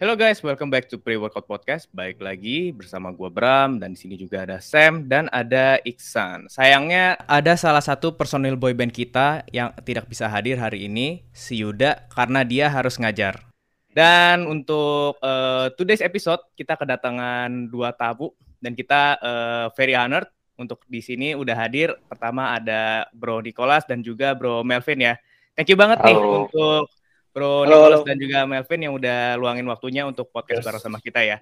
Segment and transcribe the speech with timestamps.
[0.00, 1.84] Hello guys, welcome back to Pre-Workout Podcast.
[1.92, 6.48] Baik lagi bersama gua Bram dan di sini juga ada Sam dan ada Iksan.
[6.48, 12.08] Sayangnya ada salah satu personil boyband kita yang tidak bisa hadir hari ini, si Yuda
[12.16, 13.44] karena dia harus ngajar.
[13.92, 20.80] Dan untuk uh, today's episode kita kedatangan dua tamu dan kita uh, very honored untuk
[20.88, 21.92] di sini udah hadir.
[22.08, 25.20] Pertama ada Bro Nicholas dan juga Bro Melvin ya.
[25.52, 26.08] Thank you banget Halo.
[26.08, 26.88] nih untuk
[27.30, 28.08] Bro halo, Nicholas halo.
[28.10, 30.66] dan juga Melvin yang udah luangin waktunya untuk podcast yes.
[30.66, 31.38] bareng sama kita ya.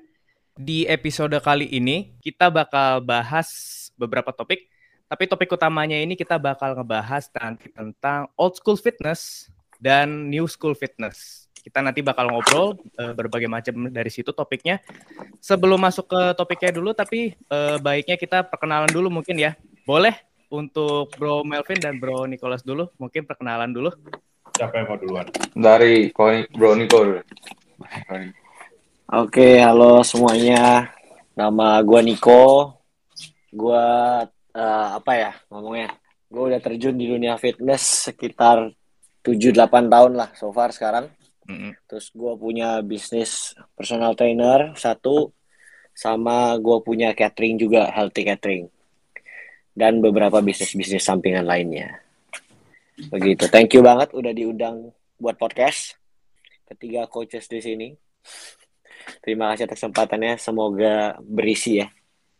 [0.52, 3.48] Di episode kali ini kita bakal bahas
[3.96, 4.68] beberapa topik,
[5.08, 9.48] tapi topik utamanya ini kita bakal ngebahas nanti tentang old school fitness
[9.80, 11.48] dan new school fitness.
[11.56, 14.84] Kita nanti bakal ngobrol uh, berbagai macam dari situ topiknya.
[15.40, 19.56] Sebelum masuk ke topiknya dulu, tapi uh, baiknya kita perkenalan dulu mungkin ya.
[19.88, 20.12] Boleh
[20.52, 23.88] untuk Bro Melvin dan Bro Nicholas dulu, mungkin perkenalan dulu.
[24.58, 25.26] Siapa yang mau duluan?
[25.54, 26.10] Dari
[26.50, 27.22] Bro Niko.
[29.14, 30.90] Oke, halo semuanya.
[31.38, 32.74] Nama gue Niko.
[33.54, 33.86] Gue
[34.26, 35.94] uh, apa ya ngomongnya?
[36.26, 38.74] Gue udah terjun di dunia fitness sekitar
[39.22, 41.06] 7-8 tahun lah so far sekarang.
[41.46, 41.72] Mm -hmm.
[41.86, 45.30] Terus gue punya bisnis personal trainer satu,
[45.94, 48.66] sama gue punya catering juga, healthy catering.
[49.70, 52.07] Dan beberapa bisnis-bisnis sampingan lainnya.
[52.98, 53.46] Begitu.
[53.46, 54.90] Thank you banget udah diundang
[55.22, 55.94] buat podcast.
[56.66, 57.88] Ketiga coaches di sini.
[59.22, 60.36] Terima kasih atas kesempatannya.
[60.36, 61.88] Semoga berisi ya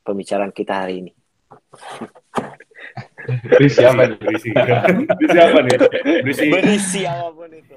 [0.03, 1.13] pembicaraan kita hari ini.
[3.55, 4.19] berisi apa nih?
[4.19, 4.49] Berisi,
[5.15, 5.77] berisi apa nih?
[6.27, 7.77] Berisi, berisi apa pun itu.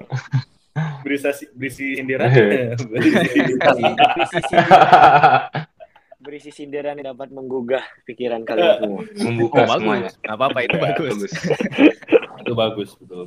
[1.06, 2.28] Berisi, berisi sindiran.
[2.32, 3.76] berisi, berisi sindiran
[6.22, 9.02] berisi sindiran yang dapat menggugah pikiran kalian semua.
[9.26, 10.14] Membuka oh, bagus.
[10.22, 11.10] Gak apa-apa itu ya, bagus.
[11.18, 11.32] bagus.
[12.52, 13.24] Itu bagus betul.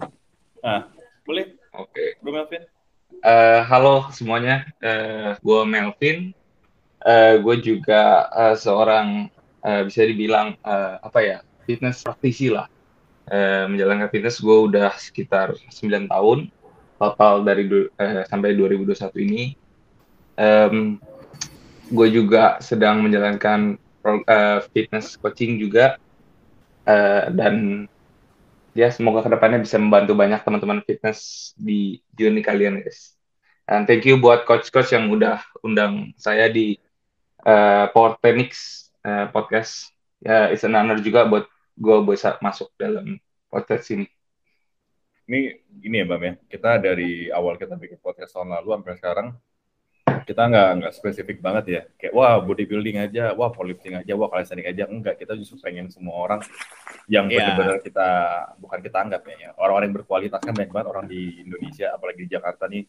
[0.62, 0.86] Nah,
[1.26, 1.58] boleh?
[1.74, 1.90] Oke.
[1.90, 2.10] Okay.
[2.22, 2.70] Bro Melvin.
[3.26, 6.30] Uh, halo semuanya, uh, eh, gue Melvin.
[7.02, 9.34] Uh, gue juga uh, seorang
[9.66, 12.70] uh, bisa dibilang uh, apa ya fitness praktisi lah.
[13.26, 16.54] Uh, menjalankan fitness gue udah sekitar 9 tahun
[17.02, 17.66] total dari
[17.98, 19.44] uh, sampai 2021 ini.
[20.38, 21.02] Um,
[21.90, 25.98] gue juga sedang menjalankan uh, fitness coaching juga
[26.86, 27.90] uh, dan
[28.76, 33.16] ya semoga ke depannya bisa membantu banyak teman-teman fitness di journey kalian guys.
[33.66, 36.78] And thank you buat coach-coach yang udah undang saya di
[37.42, 39.90] uh, Power Tenix uh, podcast.
[40.22, 41.50] Ya, yeah, it's an honor juga buat
[41.80, 43.18] gue bisa masuk dalam
[43.50, 44.06] podcast ini.
[45.26, 49.28] Ini ini ya Bang ya, kita dari awal kita bikin podcast tahun lalu sampai sekarang
[50.06, 51.82] kita nggak nggak spesifik banget ya.
[51.98, 54.84] Kayak wah bodybuilding aja wah powerlifting aja wah calisthenics aja.
[54.90, 56.42] Enggak kita justru pengen semua orang
[57.10, 57.54] yang yeah.
[57.54, 58.10] benar-benar kita
[58.58, 62.30] bukan kita anggap ya orang-orang yang berkualitas kan banyak banget orang di Indonesia apalagi di
[62.30, 62.84] Jakarta nih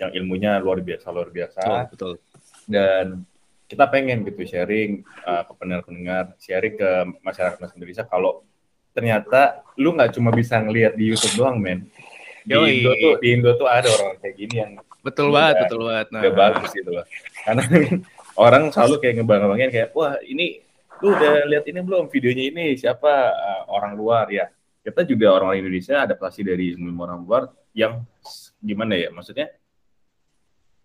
[0.00, 1.60] yang ilmunya luar biasa luar biasa.
[1.92, 2.64] Betul, betul.
[2.68, 3.06] dan
[3.68, 6.90] kita pengen gitu sharing uh, ke pendengar-pendengar sharing ke
[7.20, 8.40] masyarakat Indonesia kalau
[8.96, 11.84] ternyata lu nggak cuma bisa ngelihat di YouTube doang men.
[12.48, 14.72] Di Indo tuh di Indo tuh ada orang kayak gini yang
[15.02, 16.06] Betul banget, betul banget.
[16.10, 16.20] Nah.
[16.22, 17.06] Udah bagus gitu loh.
[17.46, 17.62] Karena
[18.44, 20.62] orang selalu kayak ngebang-bangin kayak, wah ini
[20.98, 24.50] lu udah lihat ini belum videonya ini siapa uh, orang luar ya.
[24.82, 27.42] Kita juga orang Indonesia adaptasi dari orang luar
[27.76, 28.02] yang
[28.58, 29.54] gimana ya maksudnya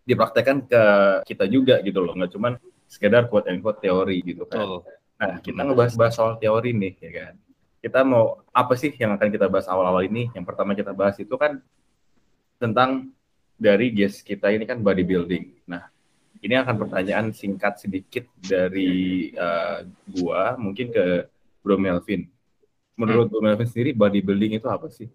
[0.03, 0.83] dipraktekkan ke
[1.23, 2.53] kita juga gitu loh nggak cuman
[2.85, 4.59] sekedar quote and quote teori gitu kan.
[4.61, 4.83] Oh.
[5.17, 7.33] Nah kita ngebahas-bahas soal teori nih ya kan.
[7.83, 10.29] Kita mau apa sih yang akan kita bahas awal-awal ini?
[10.35, 11.63] Yang pertama kita bahas itu kan
[12.59, 13.12] tentang
[13.55, 15.69] dari guest kita ini kan bodybuilding.
[15.69, 15.87] Nah,
[16.43, 21.27] ini akan pertanyaan singkat sedikit dari uh, gua mungkin ke
[21.63, 22.27] Bro Melvin.
[22.99, 23.33] Menurut hmm.
[23.33, 25.07] Bro Melvin sendiri bodybuilding itu apa sih?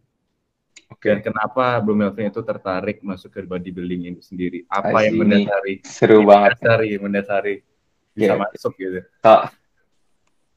[0.89, 1.05] Oke.
[1.05, 1.09] Okay.
[1.15, 4.65] Dan kenapa Bro Melvin itu tertarik masuk ke bodybuilding itu sendiri?
[4.73, 5.85] Apa yang mendasari?
[5.85, 6.57] Seru banget.
[6.59, 7.55] Mendasari, mendasari
[8.17, 8.39] bisa yeah.
[8.41, 9.01] masuk gitu.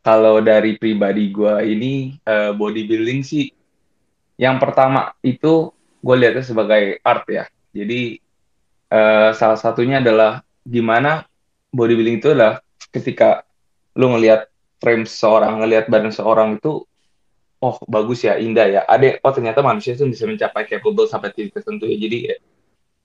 [0.01, 3.53] Kalau dari pribadi gua ini uh, bodybuilding sih,
[4.41, 5.69] yang pertama itu
[6.01, 7.45] gue lihatnya sebagai art ya.
[7.71, 8.19] Jadi
[8.91, 11.25] uh, salah satunya adalah gimana
[11.71, 12.59] bodybuilding itu adalah
[12.91, 13.47] ketika
[13.95, 14.51] lu ngelihat
[14.83, 16.83] frame seorang, ngelihat badan seorang itu
[17.61, 18.81] oh bagus ya, indah ya.
[18.87, 21.95] Ada oh ternyata manusia itu bisa mencapai capable sampai titik tertentu ya.
[21.95, 22.17] Jadi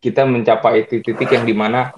[0.00, 1.92] kita mencapai titik-titik yang di mana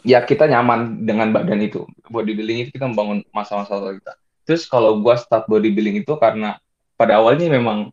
[0.00, 1.84] ya kita nyaman dengan badan itu.
[2.08, 4.14] Bodybuilding itu kita membangun masa-masa kita.
[4.48, 6.58] Terus kalau gua start bodybuilding itu karena
[6.96, 7.92] pada awalnya memang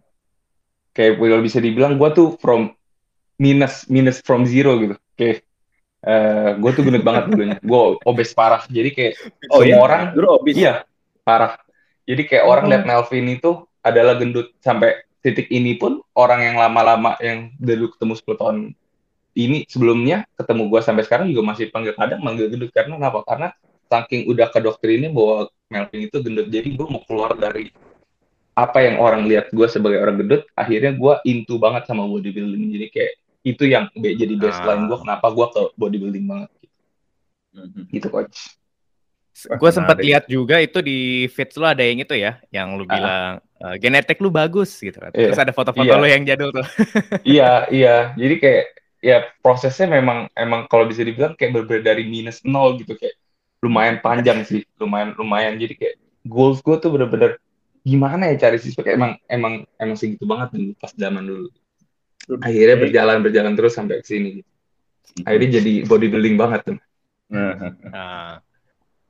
[0.95, 2.76] kayak bisa dibilang gua tuh from
[3.37, 4.95] minus minus from zero gitu.
[5.17, 5.45] Kayak
[6.03, 7.57] uh, eh, gue tuh gendut banget dulunya.
[7.61, 8.65] Gue obes parah.
[8.67, 9.13] Jadi kayak
[9.53, 9.77] oh, semua iya?
[9.77, 10.55] orang dulu obes?
[10.57, 10.73] Iya
[11.21, 11.59] parah.
[12.07, 12.51] Jadi kayak oh.
[12.55, 13.51] orang lihat Melvin itu
[13.83, 18.57] adalah gendut sampai titik ini pun orang yang lama-lama yang dulu ketemu 10 tahun
[19.37, 22.71] ini sebelumnya ketemu gue sampai sekarang juga masih panggil kadang manggil gendut.
[22.73, 23.21] Karena kenapa?
[23.27, 23.47] Karena
[23.87, 26.47] saking udah ke dokter ini bahwa Melvin itu gendut.
[26.49, 27.69] Jadi gue mau keluar dari
[28.57, 32.73] apa yang orang lihat gue sebagai orang gendut akhirnya gue into banget sama bodybuilding.
[32.73, 33.13] Jadi kayak
[33.47, 35.01] itu yang be- jadi baseline gue Ah.
[35.01, 36.49] kenapa gue ke bodybuilding banget
[37.53, 37.81] Mhm.
[37.89, 38.59] gitu coach
[39.37, 40.97] Gue sempat lihat juga itu di
[41.29, 42.89] feeds lu ada yang itu ya, yang lu Ah.
[42.89, 45.13] bilang eh, genetik lu bagus gitu kan.
[45.13, 45.29] Iya.
[45.29, 45.97] Terus ada foto-foto Iya.
[45.97, 46.65] lu yang jadul tuh.
[47.37, 48.63] iya iya jadi kayak
[48.97, 53.13] ya prosesnya memang emang kalau bisa dibilang kayak berbeda dari minus nol gitu kayak
[53.61, 55.95] lumayan panjang sih lumayan lumayan jadi kayak
[56.25, 57.37] goals gue tuh bener-bener
[57.81, 61.45] gimana ya cari siswa kayak emang emang emang segitu banget dulu pas zaman dulu
[62.37, 64.43] akhirnya berjalan berjalan terus sampai ke sini
[65.23, 66.77] akhirnya jadi bodybuilding banget tuh
[67.91, 68.39] Nah,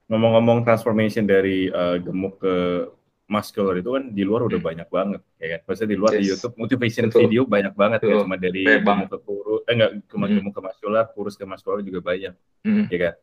[0.10, 2.56] ngomong-ngomong transformation dari eh, gemuk ke
[3.28, 5.60] muscular itu kan di luar udah banyak banget ya kan.
[5.68, 6.30] Maksudnya di luar di Yes.
[6.34, 7.22] YouTube motivation Betul.
[7.28, 8.22] video banyak banget ya Betul.
[8.24, 10.36] cuma dari Banyak gemuk ke kurus eh enggak cuma Hmm.
[10.40, 12.34] gemuk ke muscular, kurus ke muscular juga banyak
[12.66, 12.86] Hmm.
[12.90, 13.14] ya kan.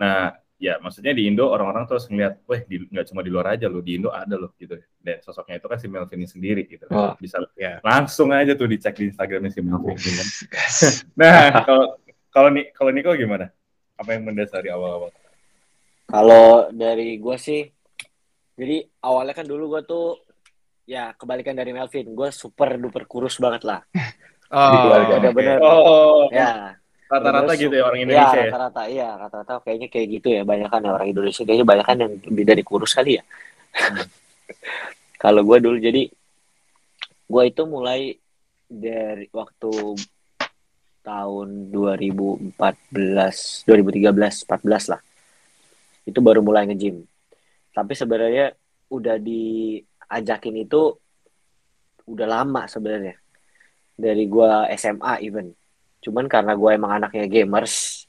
[0.00, 0.18] Nah,
[0.60, 3.80] ya maksudnya di Indo orang-orang terus ngeliat, wah di- nggak cuma di luar aja loh,
[3.80, 4.76] di Indo ada loh gitu.
[5.00, 6.84] Dan sosoknya itu kan si Melvin ini sendiri gitu.
[6.92, 7.16] Wah.
[7.16, 7.80] Bisa ya.
[7.80, 9.96] langsung aja tuh dicek di Instagramnya si Melvin.
[9.96, 10.28] gitu kan.
[11.20, 11.84] Nah, kalau
[12.28, 13.48] kalau Ni- kalau Niko gimana?
[13.96, 15.08] Apa yang mendasari awal-awal?
[16.08, 17.64] Kalau dari gue sih,
[18.58, 20.06] jadi awalnya kan dulu gue tuh
[20.84, 23.80] ya kebalikan dari Melvin, gue super duper kurus banget lah.
[24.50, 25.14] Oh, keluarga.
[25.14, 25.20] oke.
[25.22, 25.58] Bener-bener.
[25.62, 26.74] Oh, Ya,
[27.10, 28.44] rata-rata gitu ya orang su- Indonesia Ya, ya.
[28.46, 30.42] rata-rata, iya rata-rata kayaknya kayak gitu ya.
[30.46, 33.22] Banyak kan orang Indonesia kayaknya banyak kan yang lebih dari kurus kali ya.
[35.22, 36.02] Kalau gue dulu jadi
[37.30, 38.14] gue itu mulai
[38.70, 39.72] dari waktu
[41.00, 45.00] tahun 2014, 2013, 14 lah.
[46.06, 47.02] Itu baru mulai nge-gym.
[47.70, 48.52] Tapi sebenarnya
[48.90, 50.90] udah diajakin itu
[52.06, 53.14] udah lama sebenarnya.
[53.94, 55.52] Dari gua SMA even.
[56.00, 58.04] Cuman karena gua emang anaknya gamers,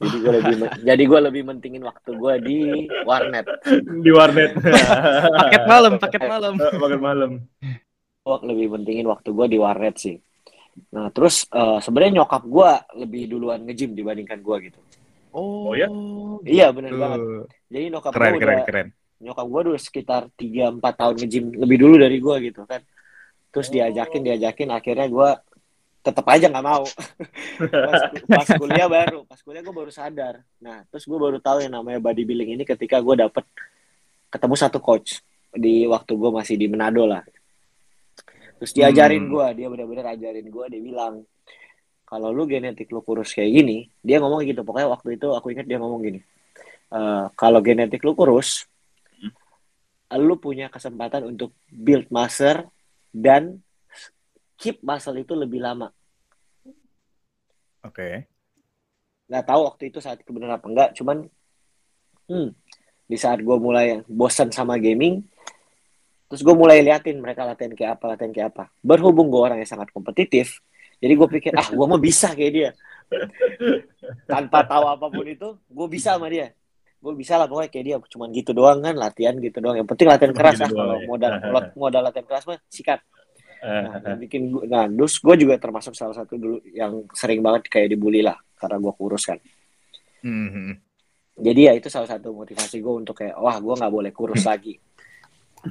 [0.00, 0.54] jadi gua lebih
[0.88, 3.46] jadi gua lebih mentingin waktu gua di warnet.
[4.04, 4.50] di warnet.
[5.44, 6.54] Paket malam, paket malam.
[6.56, 7.30] Paket malam.
[8.24, 10.16] Gua lebih mentingin waktu gua di warnet sih.
[10.90, 14.80] Nah, terus eh, sebenarnya nyokap gua lebih duluan nge-gym dibandingkan gua gitu.
[15.34, 15.90] Oh, ya?
[16.46, 17.00] Iya, bener gitu.
[17.02, 17.20] banget.
[17.68, 18.88] Jadi nyokap Keren, gua keren, udah keren.
[19.24, 22.82] nyokap gue udah sekitar 3-4 tahun nge-gym lebih dulu dari gue gitu kan
[23.48, 25.28] terus diajakin diajakin akhirnya gue
[26.04, 26.84] tetap aja nggak mau.
[27.88, 30.44] Pas, pas kuliah baru pas kuliah gue baru sadar.
[30.60, 33.42] Nah terus gue baru tahu yang namanya bodybuilding ini ketika gue dapet
[34.28, 35.24] ketemu satu coach
[35.54, 37.24] di waktu gue masih di Manado lah.
[38.60, 39.32] Terus diajarin Hmm.
[39.32, 41.14] gue dia benar-benar ajarin gue dia bilang
[42.04, 45.64] kalau lu genetik lu kurus kayak gini dia ngomong gitu pokoknya waktu itu aku ingat
[45.64, 46.20] dia ngomong gini
[46.92, 48.68] "Eh, kalau genetik lu kurus
[50.14, 52.70] lu punya kesempatan untuk build muscle
[53.10, 53.63] dan
[54.58, 55.90] keep muscle itu lebih lama.
[57.84, 58.28] Oke.
[59.28, 61.28] Nggak tahu waktu itu saat itu benar apa enggak, cuman
[62.28, 62.48] hmm,
[63.08, 65.24] di saat gue mulai bosan sama gaming,
[66.28, 68.64] terus gue mulai liatin mereka latihan kayak apa, latihan kayak apa.
[68.80, 70.60] Berhubung gue orang yang sangat kompetitif,
[71.04, 72.70] jadi gue pikir, ah gue mau bisa kayak dia.
[74.32, 76.56] Tanpa tahu apa pun itu, gue bisa sama dia.
[77.04, 79.76] Gue bisa lah pokoknya kayak dia, cuman gitu doang kan, latihan gitu doang.
[79.76, 81.04] Yang penting latihan keras gitu lah, kalau ya.
[81.04, 81.32] modal,
[81.82, 83.04] modal latihan keras mah sikat.
[83.64, 87.96] Nah, bikin gua, nah, terus gue juga termasuk salah satu dulu yang sering banget kayak
[87.96, 89.40] dibully lah karena gue kurus kan.
[90.20, 90.76] Mhm.
[91.34, 94.76] Jadi ya itu salah satu motivasi gue untuk kayak wah gue nggak boleh kurus lagi.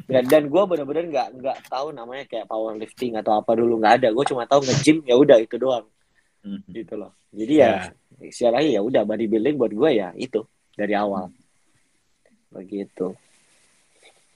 [0.10, 4.10] Dan, dan gue bener-bener nggak nggak tahu namanya kayak powerlifting atau apa dulu nggak ada.
[4.10, 5.86] Gue cuma tahu nge-gym ya udah itu doang
[6.42, 6.66] mhm.
[6.74, 7.14] gitu loh.
[7.30, 10.42] Jadi ya istilahnya ya udah bodybuilding buat gue ya itu
[10.74, 11.30] dari awal.
[12.50, 13.14] Begitu.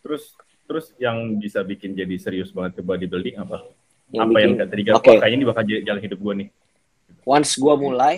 [0.05, 0.33] Terus
[0.67, 3.63] terus yang bisa bikin jadi serius banget ke bodybuilding apa?
[4.12, 4.91] Yang apa bikin, yang kayak tadi Oke.
[4.93, 6.50] wah, kayaknya ini bakal jadi jalan hidup gue nih.
[7.27, 8.15] once gue mulai,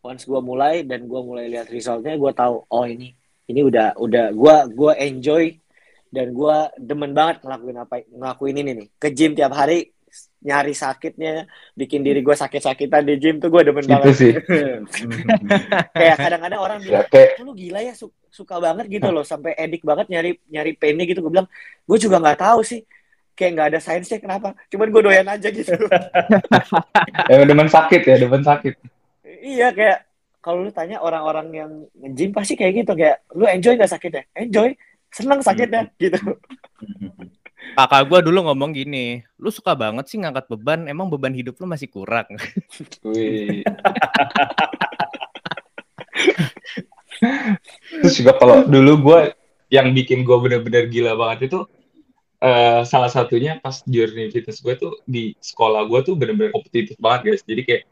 [0.00, 3.12] once gue mulai dan gue mulai lihat resultnya, gue tahu oh ini
[3.46, 5.44] ini udah udah gue gue enjoy
[6.10, 9.92] dan gue demen banget ngelakuin apa ngelakuin ini nih ke gym tiap hari
[10.40, 11.44] nyari sakitnya
[11.76, 14.32] bikin diri gue sakit-sakitan di gym tuh gue demen itu banget sih
[15.98, 19.24] kayak kadang-kadang orang ya bilang kayak "Oh, lu gila ya su- suka banget gitu loh
[19.24, 21.48] sampai edik banget nyari nyari painnya gitu gue bilang
[21.84, 22.84] gue juga nggak tahu sih
[23.36, 25.72] kayak nggak ada sainsnya kenapa cuman gue doyan aja gitu
[27.30, 28.74] ya demen sakit ya demen sakit
[29.46, 29.98] Iya kayak
[30.42, 34.22] kalau lu tanya orang-orang yang nge-gym pasti kayak gitu kayak lu enjoy nggak sakitnya?
[34.34, 34.74] Enjoy,
[35.10, 36.18] seneng sakitnya gitu.
[37.76, 41.66] Kakak gue dulu ngomong gini, lu suka banget sih ngangkat beban, emang beban hidup lu
[41.66, 42.30] masih kurang.
[43.10, 43.66] Wih.
[48.02, 49.20] Terus juga kalau dulu gue
[49.72, 51.66] yang bikin gue bener-bener gila banget itu
[52.38, 57.34] eh, salah satunya pas journey fitness gue tuh di sekolah gue tuh bener-bener kompetitif banget
[57.34, 57.42] guys.
[57.42, 57.82] Jadi kayak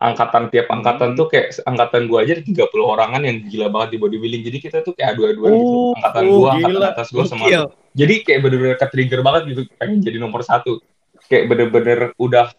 [0.00, 0.80] angkatan tiap Hmm.
[0.80, 4.42] angkatan tuh kayak angkatan gua aja 30 orangan yang gila banget di bodybuilding.
[4.48, 5.76] Jadi kita tuh kayak adu-aduan gitu.
[5.76, 7.44] Oh, Angkatan oh, gua, angkatan atas gua sama
[7.90, 10.78] jadi kayak bener-bener ke-trigger banget gitu pengen jadi nomor satu
[11.26, 12.54] kayak bener-bener udah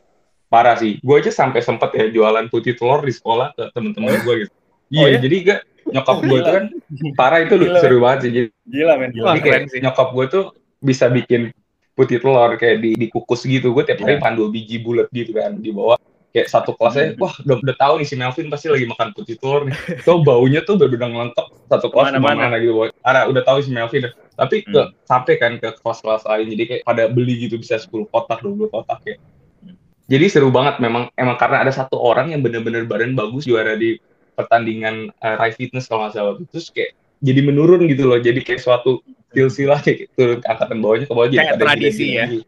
[0.51, 4.36] parah sih gue aja sampai sempet ya jualan putih telur di sekolah ke temen-temen gue
[4.46, 4.53] gitu
[4.91, 5.20] Oh, iya ya?
[5.24, 6.65] jadi gak nyokap gue tuh kan
[7.13, 7.79] parah itu lu Gila.
[7.79, 9.25] seru banget sih jadi, Gila men, gila.
[9.27, 9.79] Jadi kayak keren sih.
[9.81, 10.43] nyokap gue tuh
[10.79, 11.41] bisa bikin
[11.91, 14.19] putih telur kayak di, dikukus gitu gue tiap hari Iya.
[14.19, 15.97] makan dua biji bulat gitu kan dibawa
[16.29, 17.19] kayak satu kelasnya Hmm.
[17.19, 20.61] wah udah, udah tahu nih si Melvin pasti lagi makan putih telur nih so baunya
[20.61, 22.31] tuh udah udah lengkap satu kelas Ke mana-mana.
[22.31, 22.89] ke mana gitu boy.
[23.01, 24.95] Ada udah tahu si Melvin tapi ke Hmm.
[25.03, 29.03] sampai kan ke kelas-kelas lain jadi kayak pada beli gitu bisa 10 kotak 20 kotak
[29.03, 29.15] ya
[30.07, 34.00] jadi seru banget memang emang karena ada satu orang yang bener-bener badan bagus juara di
[34.41, 38.60] pertandingan uh, Rai Fitness kalau nggak salah terus kayak jadi menurun gitu loh jadi kayak
[38.60, 42.25] suatu silsilah kayak turun ke angkatan bawahnya ke bawah jadi Kayak pada tradisi ya?
[42.27, 42.43] gitu.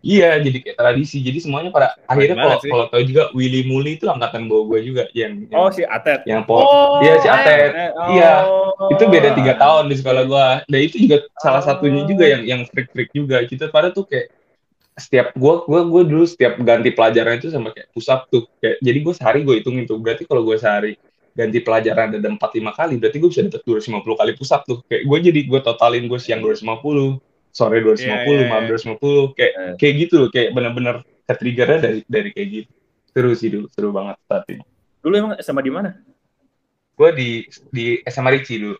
[0.00, 2.70] iya jadi kayak tradisi jadi semuanya pada akhirnya banget kalau sih.
[2.72, 6.24] kalau tahu juga Willy Muli itu angkatan bawah gue juga yang yang, Oh, si Atet.
[6.24, 6.60] yang po-
[7.00, 7.70] Iya, si Atet.
[7.96, 8.08] Oh.
[8.10, 8.32] Iya,
[8.90, 10.46] itu beda tiga tahun di sekolah gua.
[10.66, 13.40] Dan itu juga salah satunya juga yang yang trik-trik juga.
[13.44, 14.28] Kita pada tuh kayak
[14.94, 18.44] setiap gua gua gua dulu setiap ganti pelajaran itu sama kayak push up tuh.
[18.58, 19.98] Kayak jadi gua sehari gua hitungin tuh.
[19.98, 20.94] Berarti kalau gua sehari
[21.34, 24.78] ganti pelajaran ada 4 5 kali, berarti gua bisa dapat 250 kali push up tuh.
[24.86, 27.18] Kayak gua jadi gua totalin gua siang 250,
[27.50, 28.70] sore 250, Iya, iya, malam iya.
[28.70, 29.34] 250.
[29.34, 29.70] Kayak Iya.
[29.76, 32.70] kayak gitu loh, kayak bener-bener ke-triggernya dari dari kayak gitu.
[33.14, 34.58] Seru sih dulu, seru banget tapi.
[35.02, 35.90] Dulu emang sama di mana?
[36.94, 37.28] Gue di
[37.68, 38.78] di SMA Ricci dulu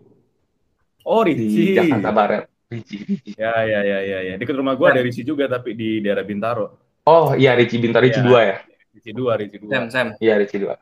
[1.04, 1.76] Oh, di Ricci.
[1.76, 2.42] Jakarta Barat.
[2.72, 3.30] Ricci, Ricci.
[3.36, 4.34] Ya, ya, ya, ya, ya.
[4.40, 6.80] Dekat rumah gua ada Ricci juga tapi di daerah Bintaro.
[7.04, 8.28] Oh iya Ricci Bintaro Ricci Iya.
[8.30, 8.56] dua ya?
[8.94, 9.68] Ricci 2, Ricci 2.
[9.68, 10.06] Sam, Sam.
[10.22, 10.74] Iya Ricci dua.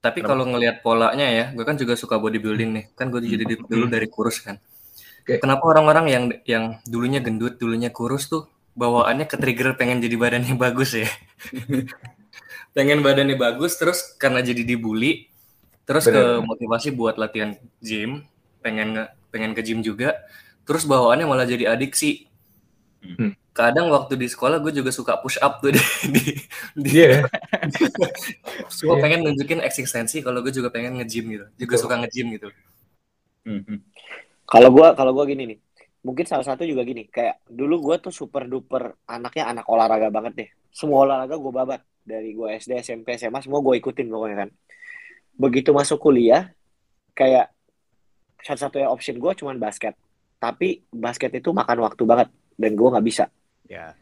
[0.00, 2.84] Tapi kalau ngelihat polanya ya, gue kan juga suka bodybuilding nih.
[2.96, 4.56] Kan gue jadi di- dulu dari kurus kan.
[5.20, 5.36] Oke.
[5.42, 10.54] Kenapa orang-orang yang yang dulunya gendut, dulunya kurus tuh bawaannya ke trigger pengen jadi badannya
[10.56, 11.08] bagus ya?
[12.76, 15.28] pengen badannya bagus, terus karena jadi dibully,
[15.88, 16.46] terus ke Bener.
[16.46, 18.24] motivasi buat latihan gym,
[18.64, 20.16] pengen nge- pengen ke gym juga,
[20.66, 22.29] terus bawaannya malah jadi adiksi.
[23.00, 23.32] Hmm.
[23.50, 26.22] Kadang waktu di sekolah gue juga suka push up tuh di, di,
[26.76, 27.24] di Iya.
[28.86, 31.46] Gue pengen nunjukin eksistensi kalau gue juga pengen nge-gym gitu.
[31.56, 31.82] Juga Betul.
[31.84, 32.48] suka nge-gym gitu.
[33.44, 33.76] Mhm.
[34.50, 35.58] Kalau gua kalau gua gini nih,
[36.02, 40.32] mungkin salah satu juga gini, kayak dulu gua tuh super duper anaknya anak olahraga banget
[40.34, 40.48] deh.
[40.74, 44.50] Semua olahraga gua babat dari gua SD, SMP, SMA semua gua ikutin pokoknya kan.
[45.38, 46.50] Begitu masuk kuliah,
[47.14, 47.54] kayak
[48.42, 49.94] satu-satunya option gua cuman basket.
[50.40, 52.28] Tapi basket itu makan waktu banget
[52.60, 53.24] dan gua nggak bisa.
[53.64, 53.96] Ya.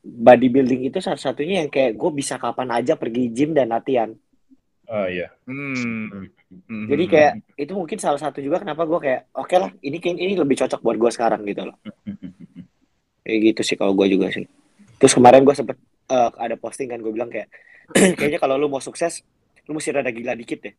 [0.00, 4.08] Bodybuilding itu satu-satunya yang kayak gue bisa kapan aja pergi gym dan latihan.
[4.88, 5.28] Oh iya.
[5.44, 6.30] Hmm.
[6.48, 6.86] Mhm.
[6.88, 10.32] Jadi kayak itu mungkin salah satu juga kenapa gue kayak oke lah ini kayak- ini
[10.32, 11.76] lebih cocok buat gue sekarang gitu loh.
[13.20, 14.48] Kayak gitu sih kalau gue juga sih.
[14.96, 15.76] Terus kemarin gue sempet
[16.08, 17.52] eh, ada posting kan gue bilang kayak
[18.16, 19.20] kayaknya kalau lu mau sukses
[19.68, 20.72] lu mesti rada gila dikit deh.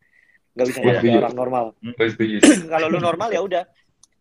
[0.58, 1.22] Gak bisa Iya, jadi kayak setuju.
[1.22, 1.66] orang normal.
[1.78, 2.08] Gue
[2.74, 3.64] kalau lu normal ya udah.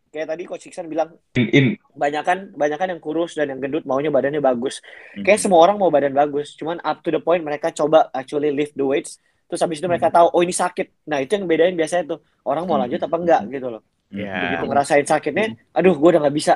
[0.09, 1.67] Kayak tadi Coach Iksan bilang In, in.
[1.93, 4.81] banyakan banyakan yang kurus dan yang gendut maunya badannya bagus.
[5.13, 5.23] Mhm.
[5.23, 8.73] Kayak semua orang mau badan bagus, cuman up to the point mereka coba actually lift
[8.73, 9.93] the weights, terus habis itu Hmm.
[9.93, 11.05] mereka tahu oh ini sakit.
[11.05, 12.89] Nah, itu yang bedain biasanya tuh orang mau Hmm.
[12.89, 13.83] lanjut apa enggak gitu loh.
[14.09, 14.33] Ya.
[14.41, 16.55] Begitu ngerasain sakitnya, aduh gue udah nggak bisa.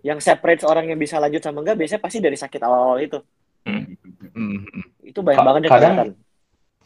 [0.00, 3.18] Yang separate orang yang bisa lanjut sama enggak biasanya pasti dari sakit awal-awal itu.
[3.62, 5.06] Mhm.
[5.06, 6.10] Itu banyak Ka- banget yang kadang- kelihatan.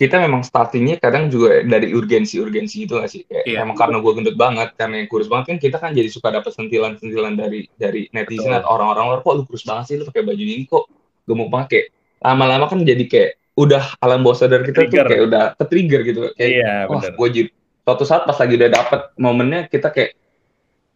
[0.02, 3.23] Kita memang startingnya kadang juga dari urgensi-urgensi itu nggak sih?
[3.23, 3.62] Kayak Iya.
[3.62, 6.50] emang karena gue gendut banget, karena yang kurus banget kan kita kan jadi suka dapat
[6.50, 8.59] sentilan-sentilan dari dari netizen Betul.
[8.66, 10.90] atau orang-orang luar kok lu kurus banget sih lu pakai baju ini kok
[11.23, 11.87] gemuk banget kayak
[12.18, 16.21] lama-lama kan jadi kayak udah alam bawah sadar kita tuh kayak udah ke trigger gitu
[16.35, 17.49] kayak Iya, wah gue jadi
[17.85, 20.18] suatu saat pas lagi udah dapet momennya kita kayak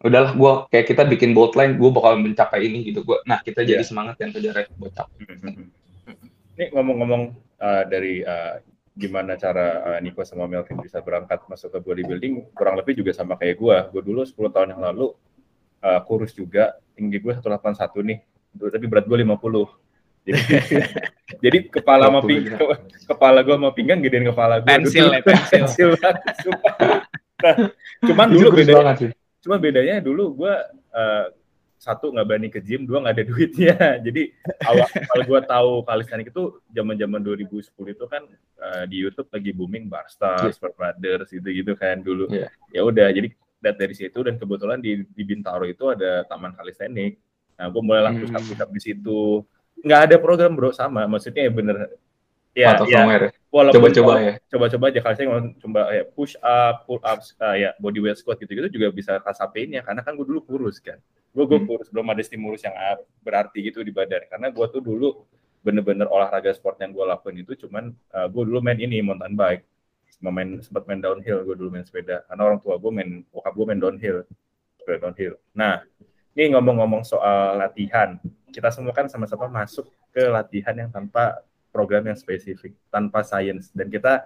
[0.03, 3.63] udahlah gue kayak kita bikin bold line gue bakal mencapai ini gitu gue nah kita
[3.63, 3.87] jadi Iya.
[3.87, 5.21] semangat yang kejar buat capai
[6.57, 7.23] Ini ngomong-ngomong
[7.61, 8.57] uh, dari uh,
[8.97, 13.37] gimana cara uh, Nico sama Melvin bisa berangkat masuk ke bodybuilding, kurang lebih juga sama
[13.37, 13.77] kayak gua.
[13.93, 15.13] Gue dulu 10 tahun yang lalu
[15.85, 18.19] uh, kurus juga, tinggi gue 181 nih,
[18.57, 19.37] Dulu- tapi berat gue 50.
[20.27, 20.39] Jadi,
[21.45, 22.59] jadi kepala sama 50 pinggang,
[23.05, 24.67] kepala gue sama pinggang gedein kepala gue.
[24.67, 25.63] Pensil ya, pensil.
[25.69, 26.73] pensil banget, sumpah.
[27.37, 27.55] Nah,
[28.01, 29.11] cuman dulu bedanya, banget sih
[29.47, 30.53] cuma bedanya dulu gue
[30.91, 31.25] uh,
[31.87, 33.75] satu nggak berani ke gym, dua nggak ada duitnya.
[34.03, 34.35] Jadi
[34.67, 38.23] awal kalau gue tahu kalisthenik itu zaman-zaman 2010 itu kan
[38.59, 42.27] uh, di YouTube lagi booming Barstars, Super Brothers gitu gitu kan dulu.
[42.27, 42.51] Iya.
[42.75, 43.31] Ya udah, jadi
[43.63, 47.17] dat dari situ dan kebetulan di di Bintaro itu ada taman kalisthenik.
[47.57, 48.27] Nah, gue mulai Hmm.
[48.27, 49.41] push di situ.
[49.81, 51.77] Nggak ada program bro sama, maksudnya ya bener.
[52.57, 55.27] Ya, out ya nowhere walaupun coba-coba ya coba-coba aja kalau saya
[55.61, 59.77] coba ya push up, pull up, uh, ya body weight squat gitu-gitu juga bisa kasapein
[59.77, 60.97] ya karena kan gue dulu kurus kan.
[61.37, 61.69] Gue gue Hmm.
[61.69, 62.73] kurus belum ada stimulus yang
[63.21, 64.25] berarti gitu di badan.
[64.25, 65.21] Karena gue tuh dulu
[65.61, 69.61] bener-bener olahraga sport yang gue lakuin itu cuman uh, gue dulu main ini mountain bike.
[70.25, 72.25] Main sempat main downhill gue dulu main sepeda.
[72.25, 74.25] Karena orang tua gue main bokap gue main downhill
[74.81, 75.37] sepeda downhill.
[75.53, 75.85] Nah
[76.33, 78.17] ini ngomong-ngomong soal latihan.
[78.49, 83.85] Kita semua kan sama-sama masuk ke latihan yang tanpa program yang spesifik tanpa sains dan
[83.85, 84.25] kita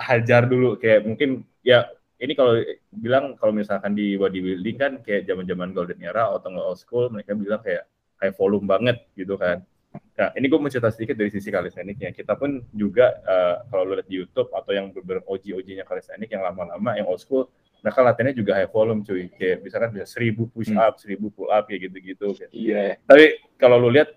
[0.00, 1.84] hajar dulu kayak mungkin ya
[2.22, 2.54] ini kalau
[2.94, 7.34] bilang kalau misalkan di bodybuilding kan kayak zaman-zaman golden era atau nggak old school mereka
[7.34, 7.90] bilang kayak
[8.22, 9.66] high volume banget gitu kan
[10.12, 12.12] Nah, ini gue mau cerita sedikit dari sisi kalisteniknya.
[12.12, 16.44] Kita pun juga uh, kalau lo lihat di YouTube atau yang beberapa OG-OG-nya kalistenik yang
[16.44, 17.48] lama-lama, yang old school,
[17.80, 19.32] mereka latihannya juga high volume cuy.
[19.32, 20.80] Kayak misalkan bisa seribu push hmm.
[20.80, 22.36] up, seribu pull up kayak gitu-gitu.
[22.52, 22.52] Iya.
[22.52, 22.92] Yeah.
[23.08, 23.24] Tapi
[23.56, 24.12] kalau lo lihat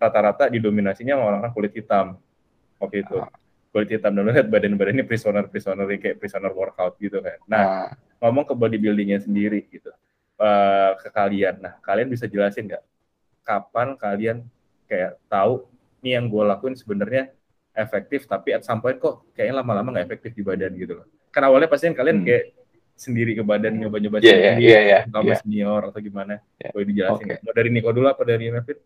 [0.00, 2.16] rata-rata didominasinya orang-orang kulit hitam.
[2.80, 3.18] Oke itu.
[3.18, 3.28] Ah.
[3.70, 7.38] Kulit hitam dan lihat badan-badan ini prisoner-prisoner kayak prisoner workout gitu kan.
[7.46, 7.88] Nah, ah.
[8.18, 9.94] ngomong ke bodybuildingnya sendiri gitu.
[10.40, 11.62] Uh, ke kalian.
[11.62, 12.82] Nah, kalian bisa jelasin nggak
[13.46, 14.38] kapan kalian
[14.90, 15.70] kayak tahu
[16.02, 17.30] nih yang gue lakuin sebenarnya
[17.76, 21.06] efektif tapi at some point kok kayaknya lama-lama nggak efektif di badan gitu loh.
[21.30, 22.26] Karena awalnya pasti kan kalian hmm.
[22.26, 22.44] kayak
[22.98, 25.38] sendiri ke badan nyoba-nyoba yeah, sendiri, yeah, yeah, sama yeah.
[25.40, 26.34] senior atau gimana?
[26.60, 26.70] Yeah.
[26.76, 27.24] Boleh dijelasin.
[27.24, 27.36] Okay.
[27.40, 28.78] Mau dari Niko dulu apa dari Mevin?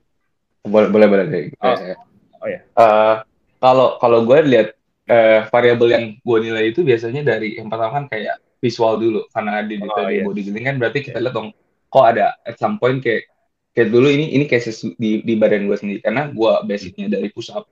[0.65, 1.49] Boleh boleh boleh dari.
[1.59, 1.97] Oh, ya.
[2.39, 2.61] oh ya.
[2.79, 3.17] Uh,
[3.65, 4.77] kalau kalau gue lihat
[5.09, 9.25] uh, variabel yang gue nilai itu biasanya dari yang pertama kan kayak visual dulu.
[9.33, 10.29] Karena di oh, yeah.
[10.29, 11.57] bodybuilding kan berarti kita lihat dong
[11.89, 13.25] kok ada at some point kayak
[13.73, 16.05] kayak dulu ini ini cases di di badan gue sendiri.
[16.05, 17.65] Karena gue basicnya dari push up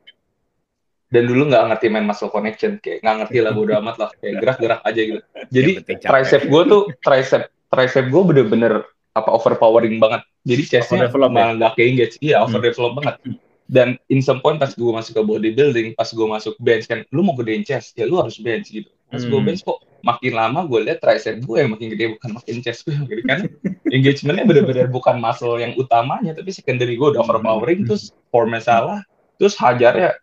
[1.12, 4.10] dan dulu nggak ngerti main muscle connection kayak nggak ngerti lah bodo amat lah.
[4.16, 5.20] Kayak gerak-gerak aja gitu.
[5.60, 5.70] Jadi
[6.00, 8.80] tricep gue tuh tricep tricep gue bener-bener
[9.12, 10.24] apa overpowering banget.
[10.48, 12.98] Jadi chestnya malah nggak kayak engage iya overdevelop hmm.
[13.04, 13.16] banget
[13.70, 17.22] dan in some point pas gue masuk ke bodybuilding pas gue masuk bench kan lu
[17.22, 17.94] mau gedein chest?
[17.94, 18.90] Ya lu harus bench gitu.
[19.08, 19.30] Pas hmm.
[19.30, 22.84] gue bench kok makin lama gue lihat tricep gue yang makin gede bukan makin chest
[22.86, 23.22] gue yang gede.
[23.26, 23.40] Kan
[23.88, 27.88] engagementnya benar-benar bukan muscle yang utamanya tapi secondary gue udah overpowering hmm.
[27.90, 29.00] terus formnya salah
[29.38, 30.18] terus hajarnya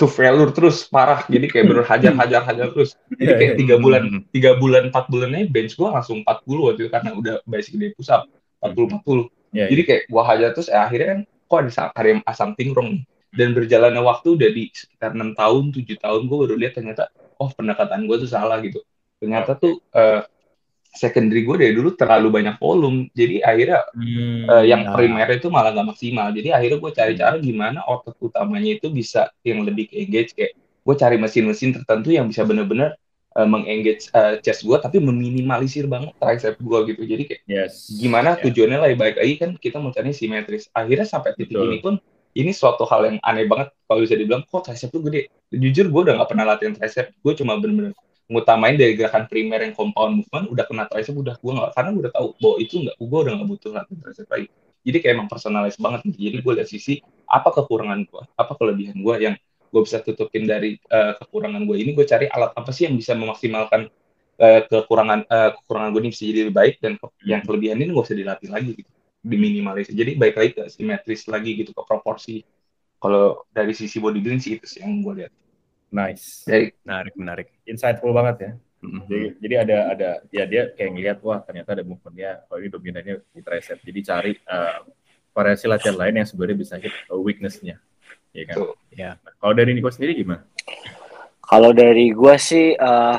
[0.00, 1.24] to failure terus parah.
[1.28, 2.96] Jadi kayak bener hajar hajar hajar terus.
[3.16, 3.60] Jadi iya, kayak iya.
[3.60, 7.76] tiga bulan tiga bulan empat bulannya bench gue langsung 40 waktu itu karena udah basic
[7.76, 8.24] di pusat
[8.60, 12.54] 40 40 yeah, jadi kayak gue hajar terus eh, akhirnya kan kok ada ada asam
[12.54, 13.02] tingkrong
[13.34, 17.50] dan berjalannya waktu udah di sekitar enam tahun tujuh tahun gue baru lihat ternyata oh
[17.50, 18.82] pendekatan gue tuh salah gitu.
[19.18, 20.22] Ternyata tuh uh,
[20.90, 23.06] secondary gue dari dulu terlalu banyak volume.
[23.14, 24.94] Jadi akhirnya hmm, uh, yang nah.
[24.94, 26.28] primer itu malah gak maksimal.
[26.34, 30.94] Jadi akhirnya gue cari cara gimana otot utamanya itu bisa yang lebih engage kayak gue
[30.98, 32.98] cari mesin-mesin tertentu yang bisa bener-bener
[33.36, 37.02] uh, mengengage uh, chest gue tapi meminimalisir banget tricep gue gitu.
[37.06, 37.90] Jadi kayak yes.
[37.94, 38.42] gimana yeah.
[38.42, 40.66] tujuannya lebih baik lagi kan kita mau cari simetris.
[40.74, 41.68] Akhirnya sampai titik Betul.
[41.70, 41.94] ini pun
[42.30, 45.30] ini suatu hal yang aneh banget kalau bisa dibilang kok tricep tuh gede?
[45.50, 47.10] Jujur gue udah gak pernah latihan tricep.
[47.22, 47.94] Gue cuma bener-bener
[48.30, 51.34] ngutamain dari gerakan primer yang compound movement udah kena tricep udah.
[51.42, 54.28] Gue nggak karena gue udah tahu bahwa itu nggak gue udah nggak butuh latihan tricep
[54.30, 54.48] lagi.
[54.80, 56.00] Jadi kayak emang personalis banget.
[56.14, 59.34] Jadi gue lihat sisi apa kekurangan gue apa kelebihan gue yang
[59.70, 63.14] gue bisa tutupin dari uh, kekurangan gue ini gue cari alat apa sih yang bisa
[63.14, 63.86] memaksimalkan
[64.42, 68.02] uh, kekurangan uh, kekurangan gue ini bisa jadi lebih baik dan yang kelebihan ini gue
[68.02, 72.42] bisa dilatih lagi gitu diminimalis jadi baik lagi ke simetris lagi gitu ke proporsi
[73.00, 75.32] kalau dari sisi bodybuilding sih itu sih yang gue lihat
[75.90, 76.46] Nice.
[76.46, 77.48] Jadi, menarik, menarik.
[77.66, 78.52] Insightful banget ya.
[78.80, 79.02] Mm-hmm.
[79.10, 83.14] Jadi, jadi ada ada ya dia kayak ngeliat wah ternyata ada movementnya kalau ini dominannya
[83.34, 83.78] di tricep.
[83.84, 84.80] Jadi cari uh,
[85.36, 87.76] variasi latihan lain yang sebenarnya bisa hit weaknessnya.
[88.30, 88.56] Ya kan?
[88.56, 88.64] So,
[88.94, 89.10] ya.
[89.18, 90.42] Nah, kalau dari Niko sendiri gimana?
[91.42, 93.18] Kalau dari gue sih uh,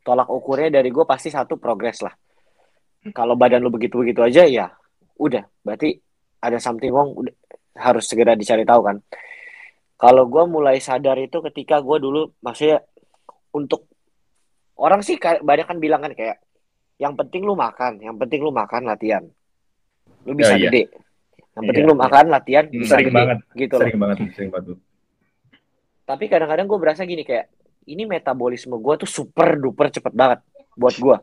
[0.00, 2.14] tolak ukurnya dari gue pasti satu progres lah.
[3.12, 4.66] Kalau badan lu begitu-begitu aja ya
[5.18, 5.98] udah berarti
[6.38, 7.34] ada something wrong udah,
[7.74, 8.96] harus segera dicari tahu kan
[9.98, 12.78] kalau gue mulai sadar itu ketika gue dulu maksudnya
[13.50, 13.90] untuk
[14.78, 16.38] orang sih banyak kan bilang kan kayak
[16.98, 19.22] yang penting lu makan, yang penting lu makan latihan,
[20.26, 20.66] lu bisa oh, iya.
[20.66, 20.82] gede.
[21.58, 22.02] Yang penting iya, lu iya.
[22.06, 24.00] makan latihan hmm, bisa sering gede, banget, gitu sering loh.
[24.06, 24.78] banget, sering banget.
[26.08, 27.46] Tapi kadang-kadang gue berasa gini kayak
[27.88, 30.40] ini metabolisme gue tuh super duper cepet banget
[30.78, 31.16] buat gue.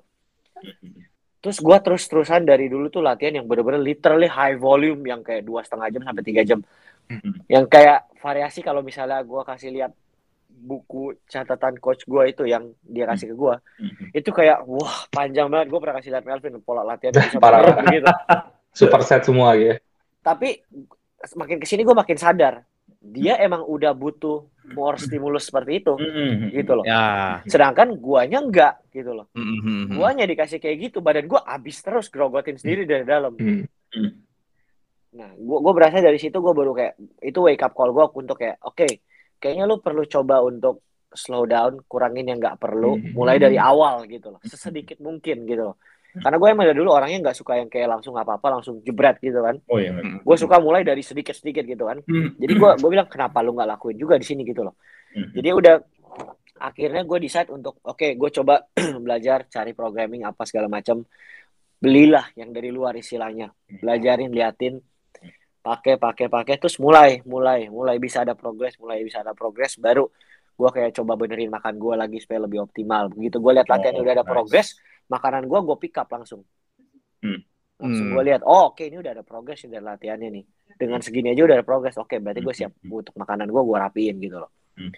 [1.46, 5.62] Terus gue terus-terusan dari dulu tuh latihan yang bener-bener literally high volume yang kayak dua
[5.62, 6.60] setengah jam sampai tiga jam.
[7.06, 7.34] Mm-hmm.
[7.46, 9.94] Yang kayak variasi kalau misalnya gue kasih lihat
[10.50, 14.08] buku catatan coach gue itu yang dia kasih ke gue, mm-hmm.
[14.18, 15.70] itu kayak wah panjang banget.
[15.70, 18.10] Gue pernah kasih lihat Melvin pola latihan bisa parah begitu.
[18.74, 19.78] Super set semua ya.
[20.26, 20.58] Tapi
[21.38, 22.66] makin ke sini gue makin sadar
[23.06, 26.50] dia emang udah butuh more stimulus seperti itu mm-hmm.
[26.58, 26.86] gitu loh.
[26.86, 27.38] Ya.
[27.46, 29.30] Sedangkan guanya enggak gitu loh.
[29.38, 29.94] Mm-hmm.
[29.94, 33.38] Guanya dikasih kayak gitu badan gua abis terus grogotin sendiri dari dalam.
[33.38, 34.10] Mm-hmm.
[35.22, 38.42] Nah, gua gua berasa dari situ gua baru kayak itu wake up call gua untuk
[38.42, 39.06] kayak oke, okay,
[39.38, 40.82] kayaknya lu perlu coba untuk
[41.14, 43.14] slow down, kurangin yang nggak perlu, mm-hmm.
[43.14, 45.78] mulai dari awal gitu loh, sesedikit mungkin gitu loh.
[46.22, 49.40] Karena gue emang dari dulu orangnya nggak suka yang kayak langsung apa-apa langsung jebret gitu
[49.44, 49.56] kan.
[49.68, 49.92] Oh iya.
[49.92, 50.24] Hmm.
[50.24, 52.00] Gue suka mulai dari sedikit-sedikit gitu kan.
[52.06, 52.36] Hmm.
[52.40, 54.76] Jadi gue gue bilang kenapa lu nggak lakuin juga di sini gitu loh.
[55.12, 55.32] Hmm.
[55.36, 55.76] Jadi udah
[56.56, 58.64] akhirnya gue decide untuk oke gue coba
[59.04, 61.04] belajar cari programming apa segala macam.
[61.76, 63.52] Belilah yang dari luar istilahnya.
[63.68, 64.80] Belajarin, liatin,
[65.66, 70.06] pakai pakai pakai terus mulai mulai mulai bisa ada progres mulai bisa ada progres baru
[70.56, 74.02] gue kayak coba benerin makan gue lagi supaya lebih optimal begitu gue lihat latihan Oh,
[74.06, 74.30] udah ada nice.
[74.30, 74.68] progres
[75.08, 76.42] makanan gue gue pick up langsung
[77.20, 77.42] Hmm.
[77.78, 78.14] langsung Hmm.
[78.16, 80.44] gue lihat oh oke ini udah ada progres nih dari latihannya nih
[80.76, 82.92] dengan segini aja udah ada progres oke berarti gue siap Hmm.
[82.96, 84.92] untuk makanan gue gue rapiin gitu loh Hmm.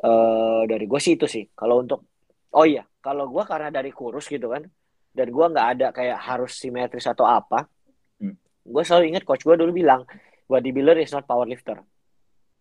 [0.00, 2.08] eh dari gue sih itu sih kalau untuk
[2.50, 4.64] oh iya kalau gue karena dari kurus gitu kan
[5.10, 7.68] dan gue nggak ada kayak harus simetris atau apa
[8.16, 8.36] Hmm.
[8.62, 10.04] gue selalu ingat coach gue dulu bilang
[10.44, 11.80] bodybuilder is not powerlifter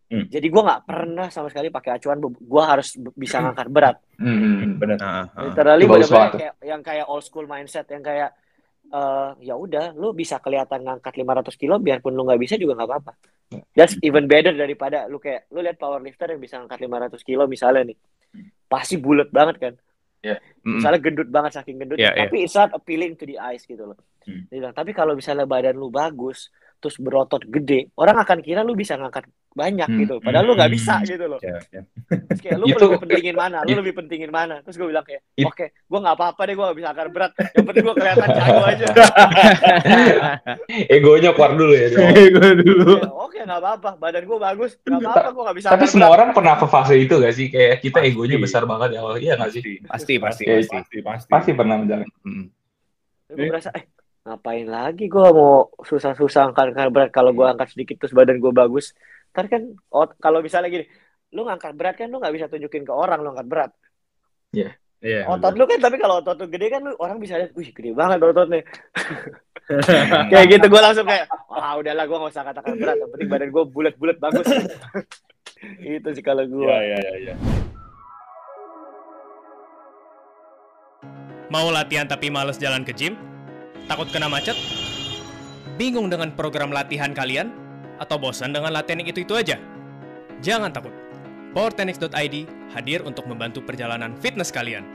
[0.09, 0.25] Hmm.
[0.25, 4.75] jadi gue nggak pernah sama sekali pakai acuan gue harus bisa ngangkat berat Hmm.
[4.75, 4.97] Benar.
[4.99, 5.45] Ah, ah.
[5.45, 6.33] literally banget tuh.
[6.35, 8.33] kayak yang kayak old school mindset yang kayak
[8.89, 12.89] eh ya udah lu bisa kelihatan ngangkat 500 kilo biarpun lu nggak bisa juga nggak
[12.89, 13.13] apa-apa
[13.71, 17.85] that's even better daripada lu kayak lu lihat powerlifter yang bisa ngangkat 500 kilo misalnya
[17.85, 17.97] nih
[18.65, 19.73] pasti bulat banget kan
[20.19, 20.75] Mm-mm.
[20.75, 22.25] misalnya gendut banget saking gendut Iya, iya.
[22.25, 24.45] tapi it's not appealing to the eyes gitu loh Hmm.
[24.51, 28.71] Dia bilang, tapi kalau misalnya badan lu bagus terus berotot gede orang akan kira lu
[28.71, 29.99] bisa ngangkat banyak Hmm.
[29.99, 30.77] gitu padahal lu nggak Hmm.
[30.77, 31.81] bisa gitu loh Ya, ya.
[32.07, 35.21] Terus kayak lu Itu- lebih pentingin mana lu lebih pentingin mana terus gue bilang kayak
[35.41, 38.63] oke gue nggak apa-apa deh gue gak bisa angkat berat yang penting gue kelihatan jago
[38.63, 38.85] aja
[40.89, 41.87] Egonya keluar dulu ya.
[41.91, 42.93] Gue dulu.
[42.97, 46.15] Ya, oke nggak apa-apa badan gue bagus nggak apa-apa gue nggak bisa Tapi semua berat.
[46.15, 47.47] orang pernah ke fase itu gak sih?
[47.47, 48.09] Kayak kita Pasti.
[48.09, 49.01] egonya besar banget ya.
[49.17, 49.61] Iya gak sih?
[49.83, 50.75] Pasti, pasti, Oke, pasti.
[50.75, 51.27] Pasti, pasti.
[51.27, 52.11] Pasti pernah menjalani.
[52.21, 52.45] Mm.
[53.27, 53.83] Terus gue merasa eh
[54.29, 55.09] ngapain lagi?
[55.09, 57.09] Gue mau susah-susah angkat angkat berat.
[57.09, 58.93] Kalau gue angkat sedikit terus badan gue bagus
[59.29, 59.61] ntar kan
[59.93, 60.85] oh, kalau misalnya gini
[61.29, 63.71] lu ngangkat berat kan lu nggak bisa tunjukin ke orang lu angkat berat.
[64.49, 64.73] Iya.
[65.31, 67.93] otot lu kan tapi kalau otot lu gede kan lu orang bisa lihat wih gede
[67.93, 68.65] banget ototnya.
[70.33, 73.49] Kayak gitu gue langsung kayak wah udahlah gue nggak usah katakan berat yang penting badan
[73.53, 74.49] gue bulat-bulat bagus.
[75.85, 77.33] Itu sih kalau gue Iya, iya, iya, iya.
[81.53, 83.28] Mau latihan tapi males jalan ke gym?
[83.89, 84.53] Takut kena macet?
[85.81, 87.49] Bingung dengan program latihan kalian?
[87.97, 89.57] Atau bosan dengan latihan itu-itu aja?
[90.45, 90.93] Jangan takut.
[91.57, 92.35] PowerTenix.id
[92.69, 94.85] hadir untuk membantu perjalanan fitness kalian.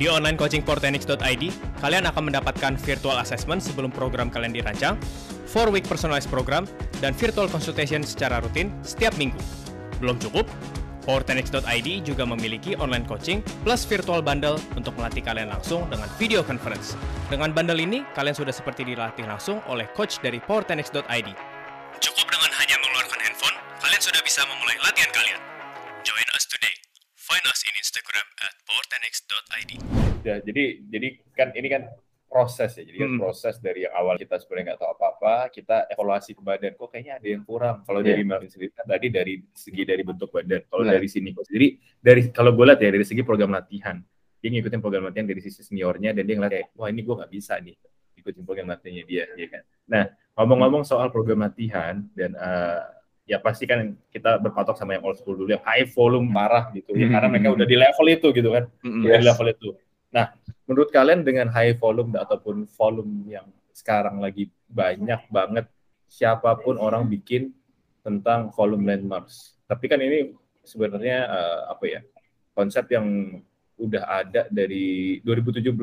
[0.00, 1.44] Di online coaching PowerTenix.id,
[1.84, 4.96] kalian akan mendapatkan virtual assessment sebelum program kalian dirancang,
[5.52, 6.64] 4-week personalized program,
[7.04, 9.36] dan virtual consultation secara rutin setiap minggu.
[10.00, 10.48] Belum cukup?
[11.04, 16.96] PowerTenix.id juga memiliki online coaching plus virtual bundle untuk melatih kalian langsung dengan video conference.
[17.28, 21.28] Dengan bundle ini, kalian sudah seperti dilatih langsung oleh coach dari PowerTenix.id.
[22.02, 25.40] Cukup dengan hanya mengeluarkan handphone, kalian sudah bisa memulai latihan kalian.
[26.04, 26.74] Join us today.
[27.16, 29.72] Find us in Instagram at PowerTenix.id.
[30.24, 31.82] Ya, jadi jadi kan ini kan
[32.34, 32.82] proses ya.
[32.82, 33.20] Jadi kan Hmm.
[33.22, 36.74] proses dari yang awal kita sebenarnya nggak tahu apa-apa, kita evaluasi ke badan.
[36.74, 37.86] Kok kayaknya ada yang kurang.
[37.86, 38.10] Kalau Iya.
[38.10, 40.66] dari Melvin sendiri kan tadi dari segi dari bentuk badan.
[40.66, 40.98] Kalau Benar.
[40.98, 44.02] dari sini kok sendiri dari kalau gue lihat ya dari segi program latihan.
[44.42, 47.30] Dia ngikutin program latihan dari sisi seniornya dan dia ngeliat kayak wah ini gue nggak
[47.30, 47.78] bisa nih
[48.16, 49.62] ikutin program latihannya dia, ya kan.
[49.86, 52.80] Nah ngomong-ngomong soal program latihan dan eh,
[53.24, 56.92] ya pasti kan kita berpatok sama yang old school dulu yang high volume parah gitu
[56.92, 59.00] ya karena mereka udah di level itu gitu kan Mm-mm.
[59.00, 59.24] di Yes.
[59.24, 59.68] level itu.
[60.14, 60.30] Nah,
[60.70, 65.66] menurut kalian dengan high volume ataupun volume yang sekarang lagi banyak banget
[66.06, 67.50] siapa pun orang bikin
[68.06, 69.58] tentang volume landmarks.
[69.66, 70.30] Tapi kan ini
[70.62, 72.00] sebenarnya eh, apa ya?
[72.54, 73.42] Konsep yang
[73.74, 75.74] udah ada dari 2017,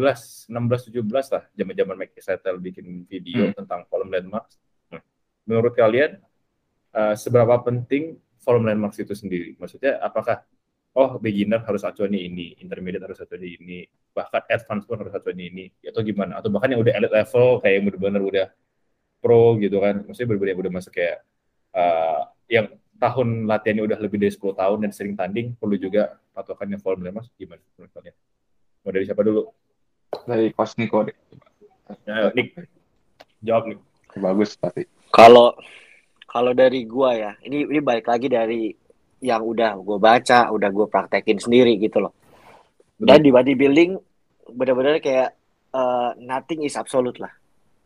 [0.47, 3.55] 16 17 lah, zaman-zaman Mike Settle bikin video Hmm.
[3.59, 4.55] tentang volume landmarks.
[4.87, 5.03] Nah,
[5.43, 6.15] menurut kalian
[6.95, 8.15] eh, seberapa penting
[8.47, 9.59] volume landmarks itu sendiri?
[9.59, 10.47] Maksudnya apakah
[10.91, 15.65] oh beginner harus acuannya ini, intermediate harus acuannya ini, bahkan advance pun harus acuannya ini,
[15.87, 16.39] atau gimana?
[16.43, 18.47] Atau bahkan yang udah elite level kayak yang bener-bener udah
[19.23, 21.17] pro gitu kan, maksudnya bener-bener yang udah masuk kayak
[21.77, 22.67] uh, yang
[23.01, 27.31] tahun latihannya udah lebih dari 10 tahun dan sering tanding, perlu juga patokannya volume lemas
[27.39, 28.15] gimana menurut kalian?
[28.85, 29.43] Mau dari siapa dulu?
[30.27, 31.15] Dari Coach Nico deh.
[32.05, 32.55] Ya, Nick,
[33.41, 33.79] jawab Nick.
[34.19, 34.83] Bagus pasti.
[35.11, 35.55] Kalau
[36.27, 38.71] kalau dari gua ya, ini ini balik lagi dari
[39.21, 42.13] yang udah gue baca, udah gue praktekin sendiri gitu loh.
[42.97, 43.97] Dan di bodybuilding
[44.53, 45.37] benar-benar kayak
[45.73, 47.31] uh, nothing is absolute lah.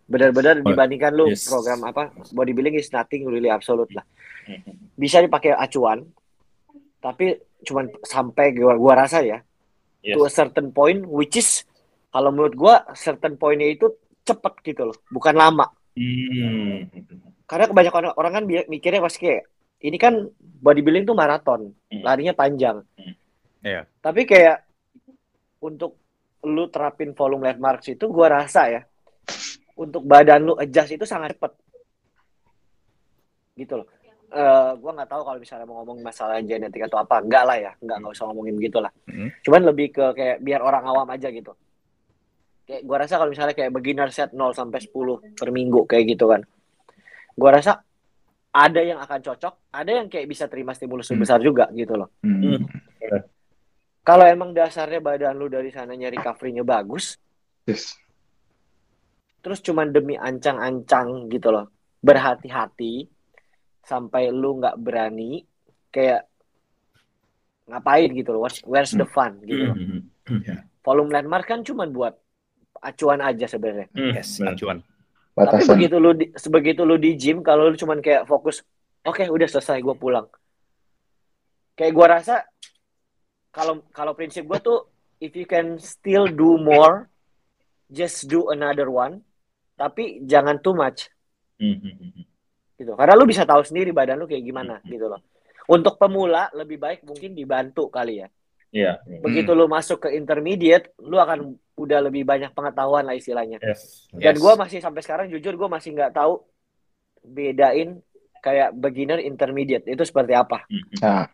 [0.08, 1.52] Benar-benar dibandingkan lu yes.
[1.52, 4.08] program apa bodybuilding is nothing really absolute lah.
[4.96, 6.08] Bisa dipakai acuan,
[7.04, 9.40] tapi cuman sampai gua, gua rasa ya
[10.06, 10.22] Yes.
[10.22, 11.66] to a certain point, which is
[12.14, 13.90] kalau menurut gua certain pointnya itu
[14.22, 16.92] cepet gitu loh, bukan lama Hmm.
[17.48, 19.48] karena kebanyakan orang, kan mikirnya pasti kayak
[19.86, 20.26] ini kan
[20.60, 22.02] bodybuilding tuh maraton, Hmm.
[22.02, 22.82] larinya panjang.
[22.98, 23.14] Hmm.
[23.62, 23.82] Iya.
[24.02, 24.66] Tapi kayak
[25.62, 25.98] untuk
[26.44, 28.82] lu terapin volume landmarks itu gua rasa ya
[29.74, 31.52] untuk badan lu adjust itu sangat cepet
[33.58, 33.88] gitu loh
[34.30, 37.72] Eh gua nggak tahu kalau misalnya mau ngomong masalah genetik atau apa enggak lah ya
[37.80, 39.32] enggak nggak usah ngomongin begitu lah Hmm.
[39.42, 41.56] cuman lebih ke kayak biar orang awam aja gitu
[42.68, 44.92] kayak gua rasa kalau misalnya kayak beginner set 0 sampai 10
[45.34, 46.44] per minggu kayak gitu kan
[47.34, 47.85] gua rasa
[48.56, 51.20] ada yang akan cocok ada yang kayak bisa terima stimulus Hmm.
[51.20, 52.64] besar juga gitu loh Hmm.
[54.02, 57.20] kalau emang dasarnya badan lu dari sananya recovery-nya bagus
[57.66, 57.98] Yes.
[59.42, 61.68] terus cuman demi ancang-ancang gitu loh
[62.00, 63.10] berhati-hati
[63.82, 65.44] sampai lu nggak berani
[65.92, 66.24] kayak
[67.66, 69.78] ngapain gitu loh where's, where's the fun gitu loh
[70.26, 70.42] Hmm.
[70.82, 72.16] volume landmark kan cuman buat
[72.80, 74.54] acuan aja sebenarnya Yes, Benar.
[74.54, 74.78] acuan.
[75.36, 75.76] Tapi Batasan.
[75.76, 78.64] begitu lu di, sebegitu lu di gym kalau lu cuman kayak fokus
[79.04, 80.28] oke udah selesai gue pulang.
[81.76, 82.48] Kayak gua rasa
[83.52, 84.88] kalau kalau prinsip gua tuh
[85.20, 87.12] if you can still do more
[87.92, 89.20] just do another one
[89.76, 91.12] tapi jangan too much.
[91.60, 91.80] Hmm.
[92.76, 92.96] gitu.
[92.96, 95.20] Karena lu bisa tahu sendiri badan lu kayak gimana gitu loh.
[95.68, 98.28] Untuk pemula lebih baik mungkin dibantu kali ya
[98.76, 99.00] Iya.
[99.24, 103.64] begitu lu masuk ke intermediate lu akan udah lebih banyak pengetahuan lah istilahnya.
[103.64, 104.12] Yes.
[104.12, 104.42] dan Yes.
[104.44, 106.44] gue masih sampai sekarang jujur gue masih nggak tahu
[107.24, 108.04] bedain
[108.44, 109.88] kayak beginner intermediate.
[109.88, 110.68] Itu seperti apa.
[110.68, 110.84] Hmm.
[111.00, 111.26] Nah,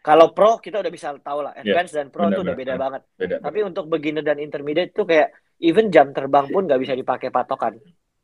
[0.00, 1.52] kalau pro kita udah bisa tahu lah.
[1.58, 3.02] Iya, advance dan pro tuh udah beda banget.
[3.18, 3.36] Beda.
[3.42, 7.76] tapi untuk beginner dan intermediate tuh kayak even jam terbang pun nggak bisa dipakai patokan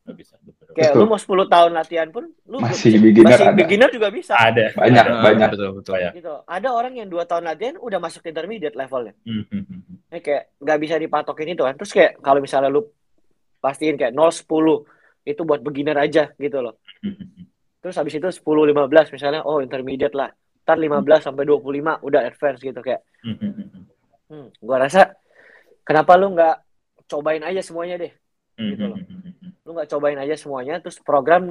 [0.06, 0.34] Nggak bisa.
[0.70, 1.02] kayak Betul.
[1.02, 3.56] lu mau 10 tahun latihan pun lu Masih bisa- beginner masih ada.
[3.56, 4.64] beginner juga bisa Ada.
[4.72, 5.18] Banyak, ada.
[5.20, 5.48] banyak.
[5.50, 5.92] Betul, betul.
[5.92, 6.12] Banyak.
[6.14, 9.98] gitu ada orang yang dua tahun latihan udah masuk intermediate levelnya Hmm, hmm.
[10.08, 12.86] Eh, kayak nggak bisa dipatokin itu kan terus kayak kalau misalnya lu
[13.58, 14.86] pastiin kayak 0 10
[15.24, 17.44] itu buat beginner aja gitu loh Hmm, hmm,
[17.80, 21.66] terus habis itu 10 15 misalnya oh intermediate lah ntar 15 sampai 25
[22.00, 23.52] udah advance gitu kayak hmm, hmm,
[24.28, 24.46] hmm.
[24.60, 25.18] gua rasa
[25.82, 26.56] kenapa lu nggak
[27.04, 28.12] cobain aja semuanya deh
[28.54, 28.96] Hmm, Gitu loh.
[29.66, 31.50] Lu nggak cobain aja semuanya terus program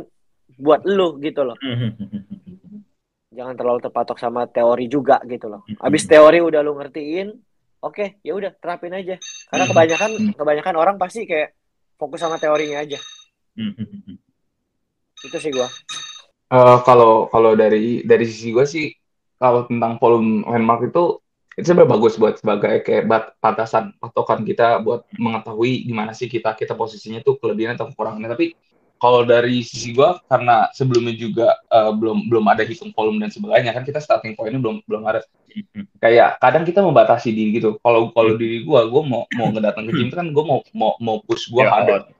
[0.56, 1.60] buat lu gitu loh.
[3.36, 5.68] Jangan terlalu terpatok sama teori juga gitu loh.
[5.84, 7.36] Habis teori udah lu ngertiin
[7.84, 9.20] oke ya udah terapin aja.
[9.52, 11.52] Karena kebanyakan kebanyakan orang pasti kayak
[12.00, 12.96] fokus sama teorinya aja.
[15.20, 15.68] Itu sih gua.
[16.56, 18.88] Eh, kalau kalau dari dari sisi gue sih
[19.36, 21.20] kalau tentang volume landmark itu
[21.56, 26.28] itu sebenarnya bagus buat sebagai kayak bat, batasan patokan kita buat mengetahui di mana sih
[26.28, 28.28] kita kita posisinya tuh kelebihan atau kekurangannya.
[28.28, 28.46] Tapi
[28.96, 33.72] kalau dari sisi gue karena sebelumnya juga eh, belum belum ada hitung volume dan sebagainya
[33.72, 35.24] kan kita starting pointnya belum belum ada.
[36.04, 37.80] Kayak kadang kita membatasi diri gitu.
[37.80, 41.18] Kalau kalau diri gue gue mau mau ngedatang ke gym kan gue mau mau mau
[41.24, 42.12] push gue Ya, harder.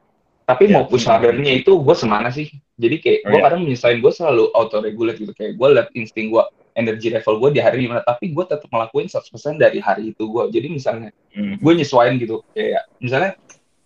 [0.48, 2.48] tapi Ya, mau push hardernya itu gue semana sih?
[2.80, 3.44] Jadi kayak Oh, gue ya.
[3.52, 5.32] kadang menyesuaikan gue selalu auto regulate gitu.
[5.36, 6.44] Kayak gue liat insting gue
[6.76, 10.44] energi level gue di hari gimana tapi gue tetap ngelakuin 100% dari hari itu gue
[10.52, 13.36] jadi misalnya Hmm, gue nyesuaiin gitu kayak misalnya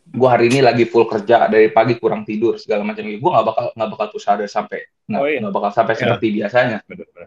[0.06, 3.45] gue hari ini lagi full kerja dari pagi kurang tidur segala macam gitu gue nggak
[3.45, 5.41] bakal nggak bakal push harder sampai nggak Oh, iya.
[5.49, 5.99] bakal sampai Ya.
[6.06, 6.78] seperti biasanya.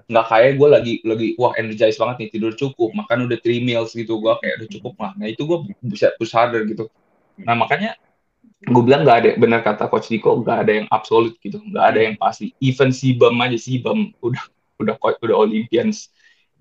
[0.06, 3.90] Nggak kayak gue lagi lagi wah energize banget nih tidur cukup makan udah three meals
[3.90, 5.10] gitu gue kayak udah cukup lah.
[5.18, 6.86] Nah itu gue bisa push harder gitu.
[7.42, 7.98] Nah makanya
[8.62, 11.98] gue bilang nggak ada benar kata coach Diko nggak ada yang absolut gitu nggak ada
[11.98, 12.54] yang pasti.
[12.62, 14.42] Even si Bam aja si Bam udah
[14.80, 16.08] udah udah Olympians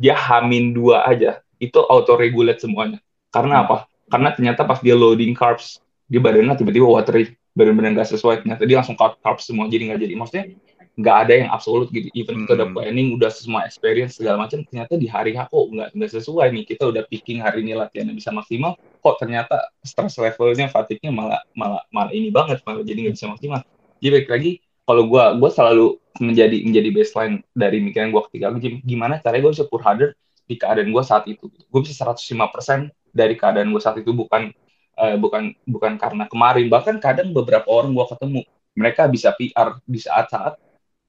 [0.01, 1.39] dia hamin dua aja.
[1.61, 2.97] Itu auto regulate semuanya.
[3.29, 3.65] Karena Hmm.
[3.69, 3.77] apa?
[4.09, 5.77] Karena ternyata pas dia loading carbs
[6.09, 7.37] dia badannya tiba-tiba watery.
[7.53, 8.41] Benar-benar nggak sesuai.
[8.41, 10.13] Ternyata dia langsung cut carbs semua jadi nggak jadi.
[10.17, 10.45] Maksudnya
[10.91, 12.11] nggak ada yang absolut gitu.
[12.17, 12.75] Even kita udah Hmm.
[12.75, 16.63] planning udah semua experience segala macam ternyata di hari H kok nggak nggak sesuai nih.
[16.67, 21.85] Kita udah picking hari ini latihannya bisa maksimal kok ternyata stress levelnya fatigue-nya malah malah
[21.93, 23.61] malah ini banget malah jadi nggak bisa maksimal.
[24.01, 24.51] Jadi balik lagi
[24.91, 25.87] kalau gue gue selalu
[26.19, 28.51] menjadi menjadi baseline dari mikiran gue ketika
[28.83, 30.11] gimana caranya gue bisa push harder
[30.43, 34.51] di keadaan gue saat itu gue bisa 105% dari keadaan gue saat itu bukan
[34.99, 36.67] eh, bukan bukan karena kemarin.
[36.67, 38.41] Bahkan kadang beberapa orang gue ketemu
[38.75, 40.59] mereka bisa PR di saat-saat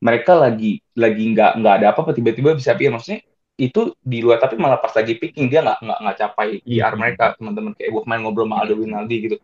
[0.02, 3.22] mereka lagi lagi nggak nggak ada apa-apa tiba-tiba bisa PR maksudnya
[3.58, 7.24] itu di luar tapi malah pas lagi picking dia nggak nggak nggak capai PR mereka
[7.38, 7.74] teman-teman.
[7.74, 9.36] Kayak gue kemarin ngobrol sama Aldo Winaldi gitu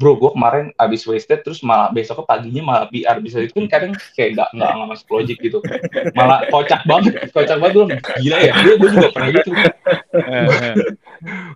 [0.00, 3.92] bro gue kemarin abis wasted terus malah besoknya paginya malah PR bisa itu kan kadang
[4.16, 5.58] kayak nggak nggak masuk logic gitu.
[6.16, 7.86] Malah kocak banget kocak banget gue
[8.24, 9.50] gila ya gue gue juga pernah gitu.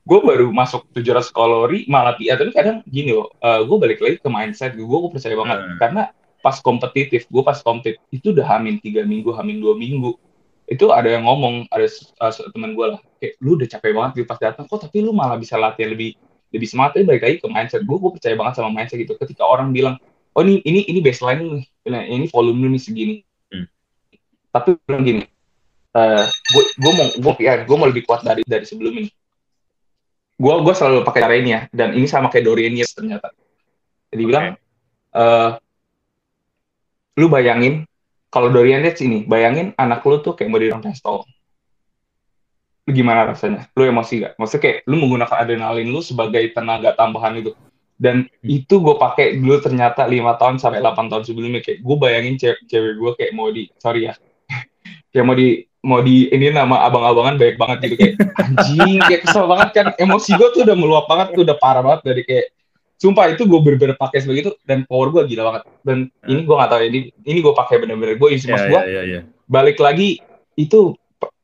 [0.07, 4.29] Gue baru masuk 700 kalori malah PR tapi kadang gini loh gue balik lagi ke
[4.29, 5.59] mindset gue gue percaya banget.
[5.63, 5.77] Hmm.
[5.81, 6.03] karena
[6.45, 10.15] pas kompetitif gue pas kompet itu udah hamin tiga minggu hamin dua minggu.
[10.67, 11.87] Itu ada yang ngomong ada
[12.23, 15.11] uh, teman gue lah kayak lu udah capek banget gitu pas datang kok tapi lu
[15.15, 16.19] malah bisa latihan lebih
[16.55, 17.83] lebih semangat tapi balik lagi ke mindset.
[17.83, 19.15] Gue gue percaya banget sama mindset gitu.
[19.19, 19.97] Ketika orang bilang
[20.37, 21.65] oh ini ini ini baseline nih.
[21.87, 23.17] Nah, ini volume lu nih segini.
[23.47, 23.67] Hmm.
[24.51, 25.23] tapi bilang gini
[26.27, 29.11] gue gue mau gue ya gue mau lebih kuat dari dari sebelum ini.
[30.37, 33.33] Gue gue selalu pakai cara ini ya dan ini sama kayak Dorian Yates ternyata.
[34.13, 34.45] Jadi bilang
[35.17, 35.51] eh
[37.17, 37.89] lu bayangin
[38.29, 41.36] kalau Dorian Yates ini bayangin anak lu tuh kayak mau di pistol lu
[42.95, 43.67] gimana rasanya?
[43.75, 47.53] Lu emosi gak maksudnya kayak lu menggunakan adrenalin lu sebagai tenaga tambahan itu.
[47.97, 51.65] Dan itu gue pakai dulu ternyata lima tahun sampai 8 tahun sebelumnya.
[51.65, 54.15] Kayak gue bayangin cewek, cewek gue kayak mau di sorry ya.
[55.11, 55.49] Kayak mau di
[55.87, 57.95] mau di ini nama abang-abangan baik banget gitu.
[57.97, 59.87] Kayak anjing kayak kesel banget kan.
[59.97, 62.47] Emosi gue tuh udah meluap banget tuh udah parah banget dari kayak
[63.01, 65.63] sumpah itu gue bener-bener pakai sebagai itu dan power gue gila banget.
[65.81, 68.83] Dan ini gue gak tahu ini ini gue pakai bener-bener gue isi mas Ya, gue
[68.85, 69.21] ya, ya, ya.
[69.49, 70.21] balik lagi
[70.57, 70.93] itu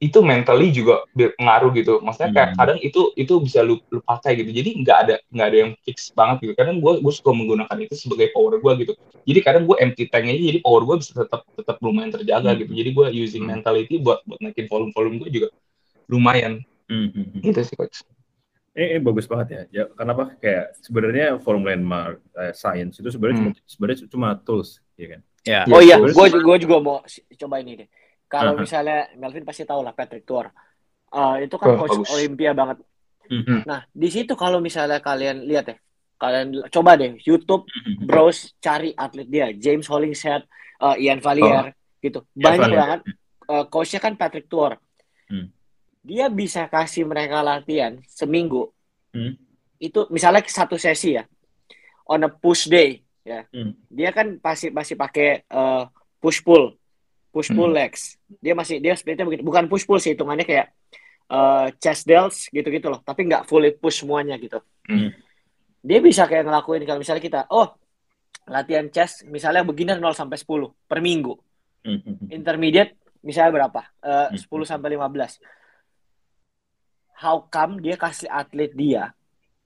[0.03, 2.59] itu mentally juga ngaruh gitu maksudnya kayak Hmm.
[2.59, 6.11] kadang itu itu bisa lu, lu pakai gitu jadi nggak ada nggak ada yang fix
[6.11, 9.79] banget gitu kadang gue gue suka menggunakan itu sebagai power gue gitu jadi kadang gue
[9.79, 12.59] empty tank aja jadi power gue bisa tetap tetap lumayan terjaga Hmm.
[12.67, 13.63] gitu jadi gue using Hmm.
[13.63, 15.49] mentality buat buat naikin volume volume gue juga
[16.11, 16.59] lumayan
[16.91, 17.41] Hmm, hmm, hmm.
[17.47, 18.03] gitu sih coach
[18.73, 19.63] Eh, eh, bagus banget ya.
[19.69, 23.45] Ya, kenapa kayak sebenarnya formula and mar- eh, science itu sebenarnya Hmm.
[23.53, 25.21] cuma sebenarnya cuma tools, ya kan?
[25.45, 25.61] Ya.
[25.69, 27.05] Iya, Oh iya, gue gue juga mau
[27.37, 27.89] coba ini deh.
[28.33, 28.61] Kalau Aha.
[28.65, 30.49] misalnya Melvin pasti tahu lah Patrick Tuor.
[31.13, 32.09] Eh, itu kan Oh, coach bagus.
[32.17, 32.81] Olympia banget.
[33.29, 33.61] Hmm.
[33.69, 35.77] Nah di situ kalau misalnya kalian lihat ya,
[36.17, 38.09] kalian coba deh YouTube Hmm.
[38.09, 40.49] browse cari atlet dia, James Hollingshead,
[40.81, 42.25] eh, Ian Valier, gitu.
[42.33, 42.81] Ian Banyak Valier.
[42.81, 43.01] banget.
[43.53, 44.81] Eh, coachnya kan Patrick Tuor.
[45.29, 45.53] Hmm.
[46.01, 48.73] Dia bisa kasih mereka latihan seminggu.
[49.13, 49.37] Hmm.
[49.77, 51.29] Itu misalnya satu sesi ya,
[52.09, 53.45] on a push day ya.
[53.53, 53.77] Hmm.
[53.87, 55.83] Dia kan pasti masih pakai eh,
[56.17, 56.75] push pull,
[57.33, 57.81] push pull Hmm.
[57.81, 58.21] legs.
[58.39, 59.43] Dia masih dia splitnya begitu.
[59.43, 60.69] Bukan push pull sih, hitungannya kayak
[61.33, 63.01] eh, chest delts gitu-gitu loh.
[63.01, 64.61] Tapi nggak fully push semuanya gitu.
[64.85, 65.09] Hmm.
[65.81, 67.73] Dia bisa kayak ngelakuin kalau misalnya kita, oh
[68.45, 71.33] latihan chest misalnya beginner 0 sampai 10 per minggu.
[71.83, 72.29] Hmm, hmm, hmm.
[72.31, 72.93] Intermediate
[73.25, 73.81] misalnya berapa?
[74.05, 74.39] Eh, Hmm.
[74.39, 75.41] 10 sampai 15.
[77.17, 79.15] How come dia kasih atlet dia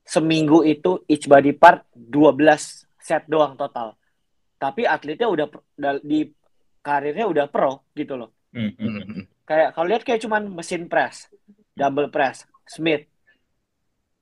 [0.06, 3.96] seminggu itu each body part 12 set doang total.
[4.56, 5.46] Tapi atletnya udah
[6.00, 6.30] di
[6.86, 8.30] karirnya udah pro gitu loh.
[8.54, 9.04] Hmm, hmm, hmm.
[9.10, 9.24] Hmm.
[9.42, 11.26] Kayak kalau lihat kayak cuman mesin press,
[11.74, 13.10] double press, Smith.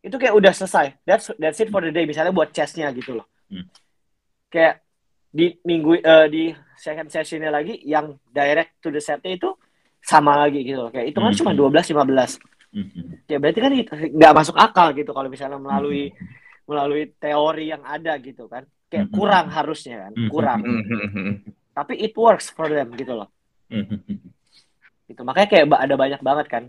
[0.01, 1.05] Itu kayak udah selesai.
[1.05, 3.29] That's that's it for the day misalnya buat chestnya gitu loh.
[3.53, 3.69] Hmm.
[4.49, 4.81] Kayak
[5.35, 6.43] di minggu eh, di
[6.81, 9.53] second sessionnya lagi yang direct to the setnya itu
[10.01, 10.91] sama lagi gitu loh.
[10.93, 11.41] Kayak itu kan Hmm.
[11.41, 12.31] cuma 12 15.
[12.75, 13.07] Hmm, hmm.
[13.29, 13.73] Ya berarti kan
[14.13, 16.13] nggak masuk akal gitu kalau misalnya melalui
[16.69, 18.69] melalui teori yang ada gitu kan.
[18.93, 19.17] Kayak Hmm.
[19.17, 20.29] kurang harusnya kan, Hmm.
[20.29, 20.61] kurang.
[21.75, 23.29] Tapi it works for them gitu loh.
[25.05, 25.21] Gitu.
[25.21, 26.65] Makanya kayak ada banyak banget kan.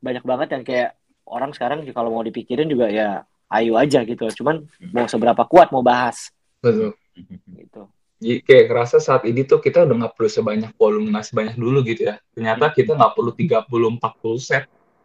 [0.00, 0.96] Banyak banget yang kayak
[1.28, 4.24] orang sekarang kalau mau dipikirin juga ya ayo aja gitu.
[4.40, 6.32] Cuman mau seberapa kuat mau bahas
[6.64, 6.96] betul
[7.52, 7.84] gitu.
[8.24, 11.84] Jadi kayak ngerasa saat ini tuh kita udah nggak perlu sebanyak volume nggak sebanyak dulu
[11.84, 12.16] gitu ya.
[12.32, 14.64] Ternyata kita nggak perlu 30-40 set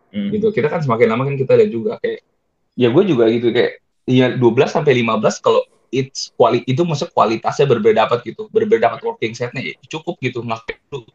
[0.09, 0.33] Hmm.
[0.33, 0.49] gitu.
[0.49, 2.25] Kita kan semakin lama kan kita lihat juga kayak
[2.73, 3.77] ya gue juga gitu kayak
[4.09, 8.47] ya 12 sampai 15 kalau it's quality itu maksud kualitasnya berbeda dapat gitu.
[8.49, 10.41] Berbeda dapat working setnya ya cukup gitu.
[10.41, 10.65] Nggak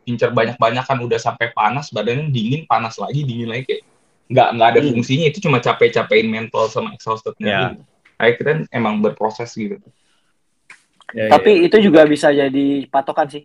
[0.06, 3.82] incer banyak-banyak kan udah sampai panas badannya dingin panas lagi dingin lagi kayak
[4.24, 4.90] nggak nggak ada Hmm.
[4.96, 7.60] fungsinya itu cuma capek-capekin mental sama exhaustednya Ya.
[7.72, 7.82] gitu.
[8.14, 9.76] Kayak kita emang berproses gitu.
[11.12, 11.38] Ya, ya.
[11.38, 13.44] Tapi itu juga bisa jadi patokan sih.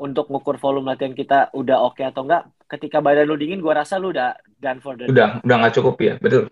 [0.00, 2.48] Untuk ngukur volume latihan kita udah oke atau enggak.
[2.70, 5.12] Ketika badan lu dingin, gua rasa lu udah done for the day.
[5.12, 6.48] Udah udah nggak cukup ya, betul.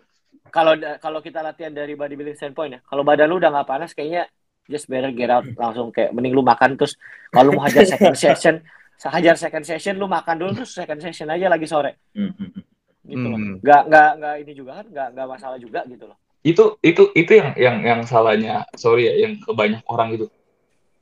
[0.48, 4.26] Kalau kalau kita latihan dari bodybuilding standpoint ya, kalau badan lu udah nggak panas, kayaknya
[4.68, 6.96] just better get out langsung kayak mending lu makan terus
[7.32, 8.54] kalau lu mau hajar second session,
[9.00, 12.32] hajar second session lu makan dulu terus second session aja lagi sore Hmm,
[13.04, 13.38] gitu loh.
[13.40, 13.56] Hmm.
[13.64, 16.18] Nggak nggak nggak ini juga kan, nggak nggak masalah juga gitu loh.
[16.38, 20.30] itu itu itu yang yang yang salahnya sorry ya yang ke banyak orang gitu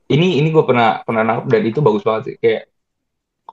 [0.09, 2.63] ini ini gue pernah pernah nangkep dan itu bagus banget sih kayak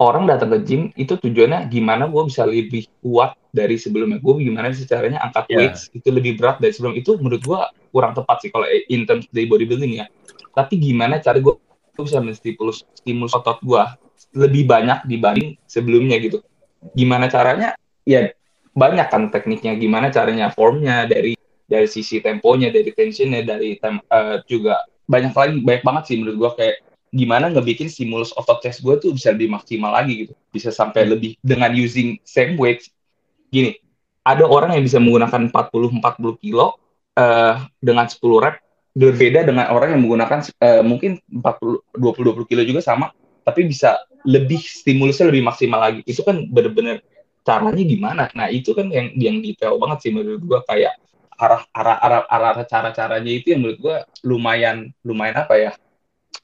[0.03, 4.19] orang datang ke gym itu tujuannya gimana gue bisa lebih kuat dari sebelumnya?
[4.19, 5.59] Gue gimana sih caranya angkat Ya.
[5.63, 6.99] weights itu lebih berat dari sebelum?
[6.99, 7.61] Itu menurut gue
[7.95, 10.07] kurang tepat sih kalau in terms dari bodybuilding ya.
[10.51, 11.55] Tapi gimana cara gue
[11.95, 13.83] bisa menstimulus stimulus otot gue
[14.35, 16.43] lebih banyak dibanding sebelumnya gitu?
[16.99, 17.79] Gimana caranya?
[18.03, 18.35] Ya
[18.75, 19.79] banyak kan tekniknya.
[19.79, 25.55] Gimana caranya formnya dari dari sisi temponya dari tensionnya dari tem eh, juga banyak lagi
[25.63, 26.83] banyak banget sih menurut gua kayak
[27.15, 30.35] gimana ngebikin stimulus otot chest gue tuh bisa lebih maksimal lagi gitu.
[30.51, 32.91] Bisa sampai lebih dengan using same weight.
[33.55, 33.79] Gini
[34.27, 36.75] ada orang yang bisa menggunakan 40 40 kilo
[37.15, 38.59] eh, dengan 10 rep.
[38.95, 43.11] Berbeda dengan orang yang menggunakan eh, mungkin 40 20 20 kilo juga sama
[43.47, 46.01] tapi bisa lebih stimulusnya lebih maksimal lagi.
[46.09, 47.05] Itu kan bener-bener
[47.45, 48.25] caranya gimana?
[48.33, 50.61] Nah itu kan yang yang detail banget sih menurut gua.
[50.65, 50.99] Kayak
[51.37, 55.73] arah arah arah arah cara caranya itu yang menurut gua lumayan lumayan apa ya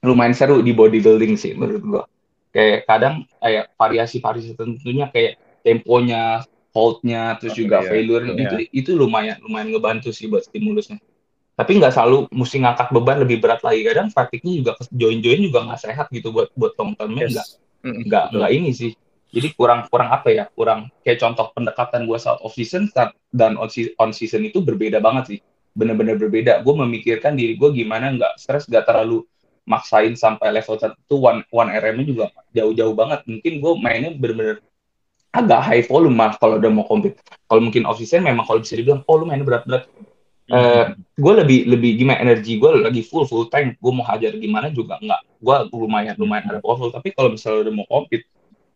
[0.01, 2.05] lumayan seru di bodybuilding sih menurut gua.
[2.51, 6.43] Kayak kadang kayak variasi variasi tentunya kayak temponya
[6.73, 7.89] hold-nya terus Oh, juga iya.
[7.91, 8.35] failure Iya.
[8.35, 10.99] itu itu lumayan lumayan ngebantu sih buat stimulusnya.
[11.55, 13.85] Tapi nggak selalu mesti ngangkat beban lebih berat lagi.
[13.85, 17.47] Kadang fatigue-nya juga join-join juga nggak sehat gitu buat buat termnya nggak
[18.09, 18.93] nggak nggak ini sih.
[19.31, 23.55] Jadi kurang kurang apa ya kurang kayak contoh pendekatan gue saat off season saat- dan
[23.55, 25.39] on, se- on season itu berbeda banget sih.
[25.71, 26.65] Bener-bener berbeda.
[26.67, 29.23] Gue memikirkan diri gue gimana nggak stres nggak terlalu
[29.71, 33.23] maksain sampai level tertentu one one RM juga jauh-jauh banget.
[33.31, 34.59] Mungkin gue mainnya bener-bener
[35.31, 37.23] agak high volume mah kalau udah mau compete.
[37.47, 39.87] Kalau mungkin off season memang kalau bisa dibilang oh lu mainnya berat-berat.
[40.51, 43.79] Eh, gue lebih lebih gimana energi gue lagi full full tank.
[43.79, 45.21] Gue mau hajar gimana juga nggak.
[45.39, 48.27] Gue lumayan lumayan ada powerful tapi kalau misalnya udah mau compete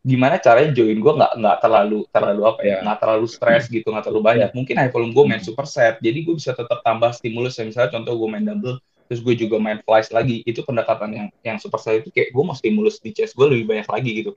[0.05, 2.79] gimana caranya join gue nggak nggak terlalu terlalu apa ya Ya.
[2.85, 4.51] nggak terlalu stres gitu nggak terlalu banyak.
[4.55, 5.99] Mungkin high volume gue main super set.
[5.99, 7.59] Jadi gue bisa tetap tambah stimulus.
[7.59, 8.79] Ya misalnya contoh gue main double
[9.09, 10.41] terus gue juga main flies lagi.
[10.49, 13.69] Itu pendekatan yang yang super set itu kayak gue mau stimulus di chest gue lebih
[13.69, 14.33] banyak lagi gitu.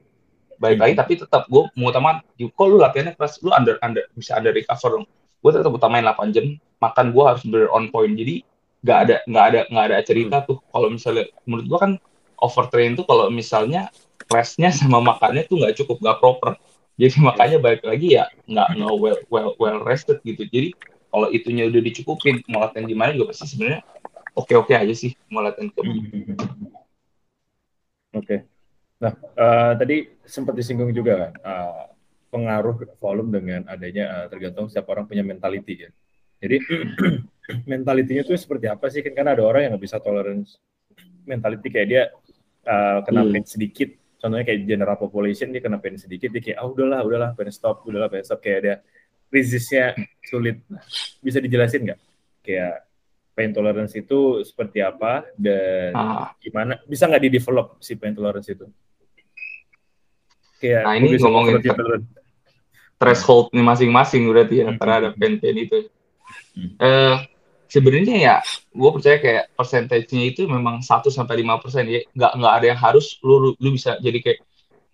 [0.57, 3.39] Baik lagi tapi tetap gue mengutamakan kok lu latihannya keras?
[3.45, 5.05] Lu under under bisa under recover dong.
[5.41, 6.45] Gue tetap utamain 8 jam
[6.81, 8.13] makan gue harus bener on point.
[8.13, 8.41] Jadi
[8.85, 10.57] nggak ada nggak ada nggak ada cerita tuh.
[10.73, 11.91] Kalau misalnya menurut gue kan
[12.41, 13.89] overtrain tuh kalau misalnya
[14.27, 16.51] restnya sama makannya tuh nggak cukup nggak proper.
[16.97, 20.45] Jadi makanya balik lagi ya nggak nggak well well well rested gitu.
[20.49, 20.73] Jadi
[21.07, 23.81] kalau itunya udah dicukupin mau latihan gimana juga pasti sebenarnya
[24.37, 25.81] oke oke aja sih mau latihan ke
[28.15, 28.37] Oke.
[28.97, 31.85] Nah, eh, tadi sempat disinggung juga kan eh,
[32.33, 35.89] pengaruh volume dengan adanya eh, tergantung setiap orang punya mentality ya.
[36.41, 36.57] Jadi
[37.71, 39.05] mentalitinya tuh seperti apa sih?
[39.05, 40.57] Kan karena ada orang yang nggak bisa tolerance
[41.27, 42.03] mentality kayak dia
[42.65, 43.31] eh, kena Hmm.
[43.37, 43.89] pain sedikit.
[44.17, 47.85] Contohnya kayak general population dia kena pain sedikit dia kayak ah udahlah udahlah pengen stop
[47.85, 48.75] udahlah pengen stop kayak dia
[49.29, 49.93] resistnya
[50.25, 50.63] sulit.
[51.21, 51.99] Bisa dijelasin nggak?
[52.41, 52.86] Kayak
[53.37, 56.33] pain tolerance itu seperti apa dan Ah.
[56.41, 58.65] gimana bisa nggak di develop si pain tolerance itu
[60.57, 61.61] kayak Nah, ini bisa ngomongin
[62.97, 64.81] thresholdnya masing-masing berarti ya Hmm.
[64.81, 65.85] terhadap pain-pain itu.
[66.57, 66.73] Hmm.
[66.81, 67.15] Eh
[67.69, 68.35] sebenarnya ya,
[68.73, 72.79] gue percaya kayak persentasenya itu memang 1 sampai lima persen ya, nggak nggak ada yang
[72.81, 74.39] harus lu lu bisa jadi kayak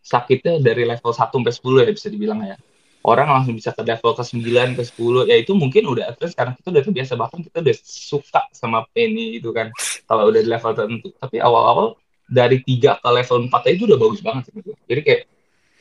[0.04, 2.60] sakitnya dari level 1 sampai 10 ya bisa dibilang ya.
[3.04, 6.56] Orang langsung bisa ke level ke 9, ke 10, ya itu mungkin udah terus karena
[6.56, 9.76] kita udah terbiasa bahkan kita udah suka sama pain itu kan
[10.08, 11.12] kalau udah di level tertentu.
[11.20, 12.00] Tapi awal-awal
[12.32, 14.72] dari 3 ke level 4 aja itu udah bagus banget gitu.
[14.88, 15.22] Jadi kayak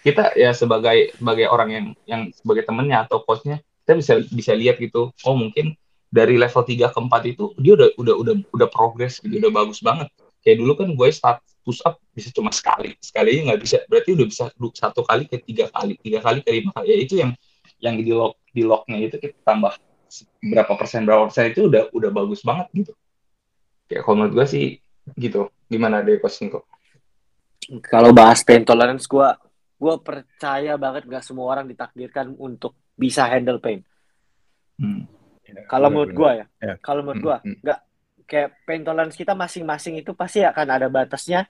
[0.02, 4.82] kita ya sebagai sebagai orang yang yang sebagai temennya atau coachnya kita bisa bisa lihat
[4.82, 5.78] gitu oh mungkin
[6.10, 9.78] dari level 3 ke 4 itu dia udah udah udah udah progres gitu udah bagus
[9.78, 10.10] banget
[10.42, 14.10] kayak dulu kan gue start push up bisa cuma sekali sekali aja nggak bisa berarti
[14.18, 14.42] udah bisa
[14.74, 17.30] satu kali ke tiga kali tiga kali ke lima kali ya itu yang
[17.78, 19.72] yang di lock di locknya itu kita tambah
[20.42, 22.92] berapa persen berapa persen itu udah udah bagus banget gitu
[23.88, 24.64] kayak kalau menurut gue sih
[25.16, 26.66] gitu gimana deh coach Niko
[27.78, 29.28] Kalau bahas pain tolerance, gue
[29.78, 33.86] gue percaya banget gak semua orang ditakdirkan untuk bisa handle pain.
[34.82, 35.06] Hmm.
[35.70, 36.74] Kalau menurut gue ya, Ya.
[36.82, 37.56] kalau menurut Hmm, gue hmm.
[37.62, 37.78] nggak
[38.32, 41.44] kayak pain tolerance kita masing-masing itu pasti akan ada batasnya.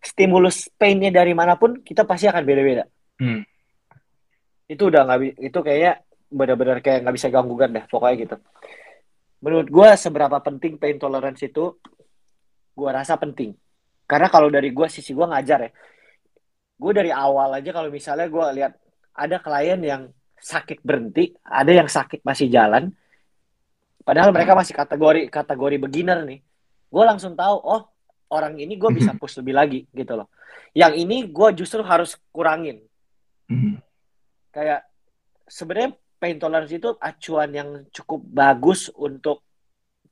[0.00, 2.88] Stimulus painnya dari mana pun kita pasti akan beda-beda.
[3.20, 3.44] Hmm.
[4.64, 6.00] Itu udah nggak itu kayaknya
[6.32, 8.36] benar-benar kayak nggak bisa gangguan dah pokoknya gitu.
[9.44, 11.76] Menurut gue seberapa penting pain tolerance itu,
[12.72, 13.52] gue rasa penting.
[14.08, 15.70] Karena kalau dari gue sisi gue ngajar ya,
[16.80, 18.72] gue dari awal aja kalau misalnya gue lihat
[19.12, 20.02] ada klien yang
[20.40, 22.92] sakit berhenti, ada yang sakit masih jalan,
[24.04, 26.40] padahal mereka masih kategori kategori beginner nih,
[26.92, 27.82] gue langsung tahu, oh
[28.30, 30.28] orang ini gue bisa push lebih lagi gitu loh.
[30.76, 32.82] Yang ini gue justru harus kurangin.
[33.50, 33.82] Hmm.
[34.54, 34.86] Kayak
[35.48, 39.44] sebenarnya pain tolerance itu acuan yang cukup bagus untuk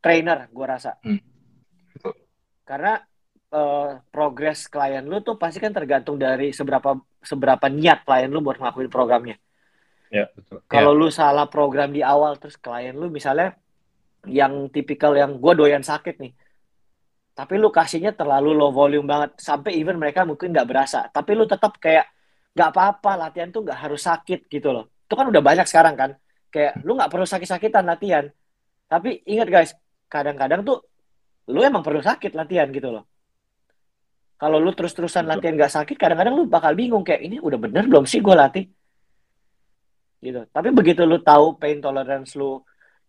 [0.02, 0.98] trainer, gue rasa.
[1.94, 2.14] Betul.
[2.66, 2.98] Karena
[3.52, 8.58] eh, progres klien lu tuh pasti kan tergantung dari seberapa seberapa niat klien lu buat
[8.58, 9.36] ngelakuin programnya.
[10.12, 13.56] ya betul Kalau lu salah program di awal terus klien lu misalnya
[14.28, 16.32] yang tipikal yang gue doyan sakit nih.
[17.32, 21.08] Tapi lu kasihnya terlalu low volume banget sampai even mereka mungkin nggak berasa.
[21.08, 22.06] Tapi lu tetap kayak
[22.52, 24.92] nggak apa-apa latihan tuh nggak harus sakit gitu loh.
[25.08, 26.10] Itu kan udah banyak sekarang kan.
[26.52, 28.28] Kayak lu nggak perlu sakit-sakitan latihan.
[28.86, 29.70] Tapi ingat guys,
[30.12, 30.84] kadang-kadang tuh
[31.48, 33.08] lu emang perlu sakit latihan gitu loh.
[34.36, 38.04] Kalau lu terus-terusan latihan nggak sakit, kadang-kadang lu bakal bingung kayak ini udah bener belum
[38.04, 38.64] sih gue latih
[40.22, 40.46] gitu.
[40.52, 42.62] Tapi begitu lu tahu pain tolerance lu,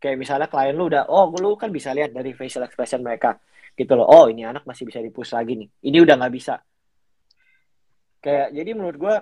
[0.04, 3.40] kayak misalnya klien lu udah, oh lu kan bisa lihat dari facial expression mereka,
[3.72, 4.04] gitu loh.
[4.04, 5.70] Oh ini anak masih bisa dipush lagi nih.
[5.88, 6.60] Ini udah nggak bisa.
[8.20, 9.16] Kayak jadi menurut gua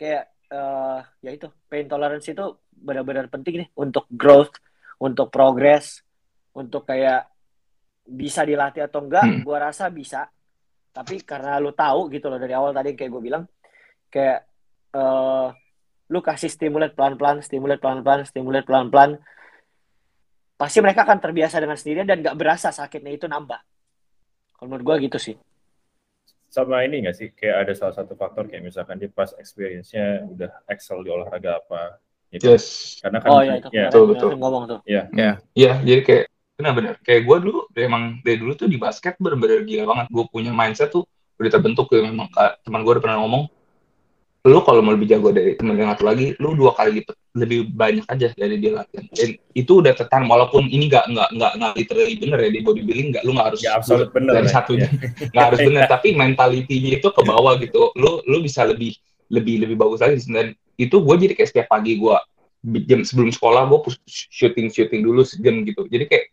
[0.00, 4.56] kayak eh ya itu pain tolerance itu benar-benar penting nih untuk growth,
[5.04, 6.00] untuk progress,
[6.56, 7.28] untuk kayak
[8.08, 9.40] bisa dilatih atau enggak, Hmm.
[9.44, 10.24] gua rasa bisa.
[10.94, 13.44] Tapi karena lu tahu gitu loh dari awal tadi kayak gue bilang,
[14.14, 14.46] kayak
[14.94, 15.48] eh
[16.06, 19.18] lu kasih stimulat pelan-pelan, stimulat pelan-pelan, stimulat pelan-pelan,
[20.64, 23.60] pasti mereka akan terbiasa dengan sendirinya dan nggak berasa sakitnya itu nambah.
[24.56, 25.36] Kalau menurut gua gitu sih.
[26.48, 30.64] Sama ini nggak sih, kayak ada salah satu faktor kayak misalkan dia pas experience-nya udah
[30.72, 32.00] excel di olahraga apa,
[32.32, 32.56] gitu.
[32.56, 32.96] Yes.
[33.04, 34.30] Karena kan, Oh ya itu ya, betul, betul.
[34.40, 34.78] Ngomong tuh.
[34.88, 35.04] ya,
[35.52, 39.84] Iya, jadi kayak benar-benar kayak gue dulu emang dari dulu tuh di basket bener-bener gila
[39.90, 40.06] banget.
[40.14, 41.04] Gue punya mindset tuh
[41.36, 43.50] udah terbentuk ya memang Kak, teman gue udah pernah ngomong
[44.44, 47.72] lu kalau mau lebih jago dari temen yang satu lagi, lu dua kali lipat lebih
[47.72, 49.08] banyak aja dari dia latihan.
[49.16, 53.08] Dan itu udah tertanam walaupun ini nggak nggak nggak nggak literally bener ya di bodybuilding
[53.16, 54.84] nggak lu nggak harus ya absolut bener dari satunya.
[54.92, 55.08] Ya.
[55.32, 57.82] nggak harus bener tapi mentalitinya itu ke bawah gitu.
[57.96, 58.92] Lu lu bisa lebih
[59.32, 62.16] lebih lebih bagus lagi dan itu gue jadi kayak setiap pagi gue
[62.84, 63.80] jam sebelum sekolah gue
[64.12, 65.88] syuting syuting dulu sejam gitu.
[65.88, 66.24] Jadi kayak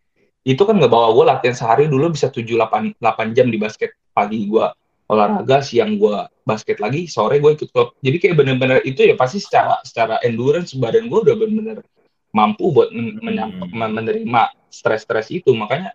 [0.44, 3.96] itu kan nggak bawa gue latihan sehari dulu bisa 7 8 8 jam di basket
[4.12, 4.66] pagi gue
[5.12, 7.92] olahraga siang gue basket lagi sore gue ikut klub.
[8.00, 11.84] Jadi kayak bener-bener itu ya pasti secara secara endurance badan gue udah bener-bener
[12.32, 13.68] mampu buat men- Hmm.
[13.76, 15.52] menerima stres-stres itu.
[15.52, 15.92] Makanya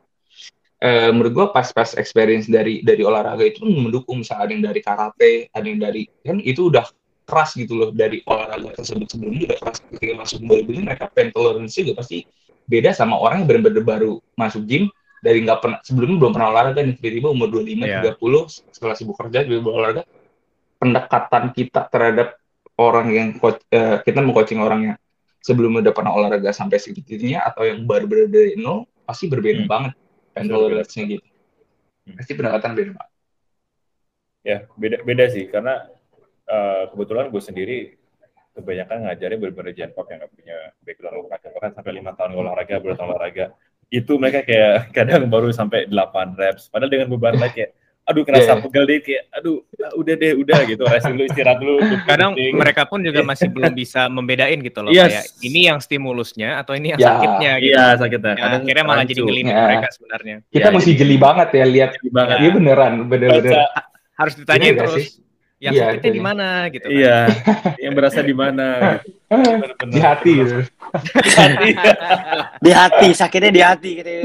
[0.84, 5.32] eh, menurut gue pas-pas experience dari dari olahraga itu mendukung misalnya ada yang dari karate
[5.48, 6.84] ada yang dari kan itu udah
[7.24, 9.08] keras gitu loh dari olahraga tersebut.
[9.08, 12.28] Sebelumnya udah keras ketika masuk bodybuilding mereka pain tolerance juga pasti
[12.68, 16.80] beda sama orang yang benar-benar baru masuk gym dari nggak pernah sebelumnya belum pernah olahraga
[16.82, 18.00] nih tiba-tiba umur 25 Iya.
[18.16, 20.02] 30 setelah sibuk kerja tiba-tiba olahraga
[20.76, 22.28] pendekatan kita terhadap
[22.76, 23.28] orang yang
[23.72, 24.96] eh, kita mau coaching orang yang
[25.40, 29.70] sebelumnya udah pernah olahraga sampai segitunya atau yang baru benar dari nol pasti berbeda Hmm.
[29.70, 29.92] banget
[30.34, 31.26] pain Betul, tolerance-nya gitu
[32.06, 32.16] Hmm.
[32.18, 33.12] pasti pendekatan beda banget
[34.46, 35.90] Ya, beda beda sih karena
[36.46, 37.78] eh, kebetulan gue sendiri
[38.54, 42.74] kebanyakan ngajarnya bener-bener Gen Pop yang nggak punya background olahraga bahkan sampai lima tahun olahraga
[42.78, 43.44] baru tahun olahraga
[43.88, 45.94] itu mereka kayak kadang baru sampai 8
[46.34, 47.70] reps padahal dengan beban lain kayak
[48.02, 48.62] aduh kerasa Iya.
[48.62, 51.74] pegel deh kayak aduh ah, udah deh udah gitu rest dulu istirahat dulu
[52.06, 52.54] Kadang Penting.
[52.54, 54.94] mereka pun juga masih belum bisa membedain gitu loh.
[54.94, 55.10] Yes.
[55.10, 57.74] Kayak ini yang stimulusnya atau ini yang Ya, sakitnya gitu.
[57.74, 59.26] iya sakitnya Ya, kadang akhirnya malah jadi rancu.
[59.26, 59.64] ngelimit Ya.
[59.66, 60.36] mereka sebenarnya.
[60.46, 63.54] kita Ya, mesti jadi- jeli banget ya lihat Jadi banget iya beneran bener-bener
[64.14, 65.04] Harus ditanyain Iya terus.
[65.56, 66.26] Yang Iya, sakitnya di iya.
[66.26, 66.84] mana gitu.
[66.84, 66.92] kan.
[66.92, 67.18] iya
[67.80, 68.66] yang berasa di mana
[69.00, 69.88] gitu.
[69.88, 70.56] Di hati gitu.
[71.16, 71.70] Di hati.
[72.60, 74.22] Di hati, sakitnya di hati gitu ya.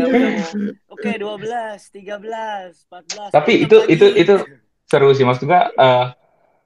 [0.87, 3.31] Oke, 12, 13, 14.
[3.31, 4.43] Tapi itu- itu- itu-
[4.83, 6.05] seru sih maksudnya eh,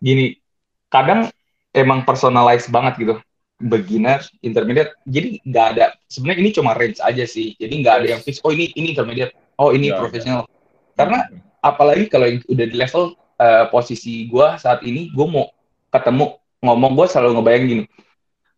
[0.01, 0.33] gini
[0.87, 1.29] kadang
[1.69, 3.13] emang personalize banget gitu
[3.55, 8.21] beginner intermediate jadi nggak ada sebenarnya ini cuma range aja sih jadi nggak ada yang
[8.21, 10.01] fix oh ini ini intermediate oh ini Nggak ada.
[10.01, 10.41] profesional
[10.91, 11.19] karena
[11.61, 13.03] apalagi kalau yang udah di level
[13.39, 15.51] eh, posisi gua saat ini gue mau
[15.91, 17.83] ketemu ngomong gue selalu ngebayang gini.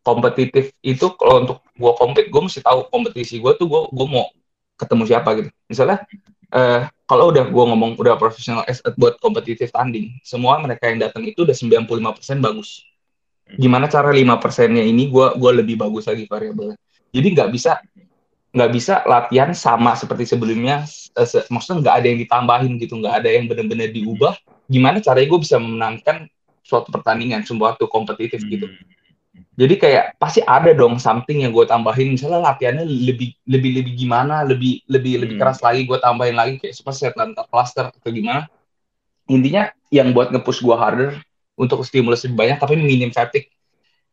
[0.02, 4.32] Kompetitif itu kalau untuk gue compete gue mesti tahu kompetisi gue tuh gue gue mau
[4.80, 5.50] ketemu siapa gitu.
[5.68, 6.08] Misalnya
[6.54, 8.64] eh, kalau udah gue ngomong udah profesional
[8.96, 12.88] buat kompetitif tanding semua mereka yang datang itu udah 95% bagus.
[13.56, 16.76] Gimana cara 5 persennya ini gue gua lebih bagus lagi variabelnya.
[17.16, 17.80] Jadi nggak bisa
[18.52, 20.84] nggak bisa latihan sama seperti sebelumnya
[21.16, 24.34] eh, maksudnya nggak ada yang ditambahin gitu nggak ada yang benar-benar diubah
[24.68, 26.28] gimana caranya gue bisa memenangkan
[26.64, 28.68] suatu pertandingan suatu kompetitif gitu.
[29.58, 32.14] Jadi kayak pasti ada dong something yang gue tambahin.
[32.14, 35.42] Misalnya latihannya lebih lebih lebih gimana lebih lebih lebih Hmm.
[35.50, 37.18] keras lagi gue tambahin lagi kayak seperti set
[37.50, 38.46] cluster atau gimana.
[39.30, 41.10] Intinya yang buat nge-push gue harder
[41.58, 43.50] untuk stimulus lebih banyak tapi minim fatigue.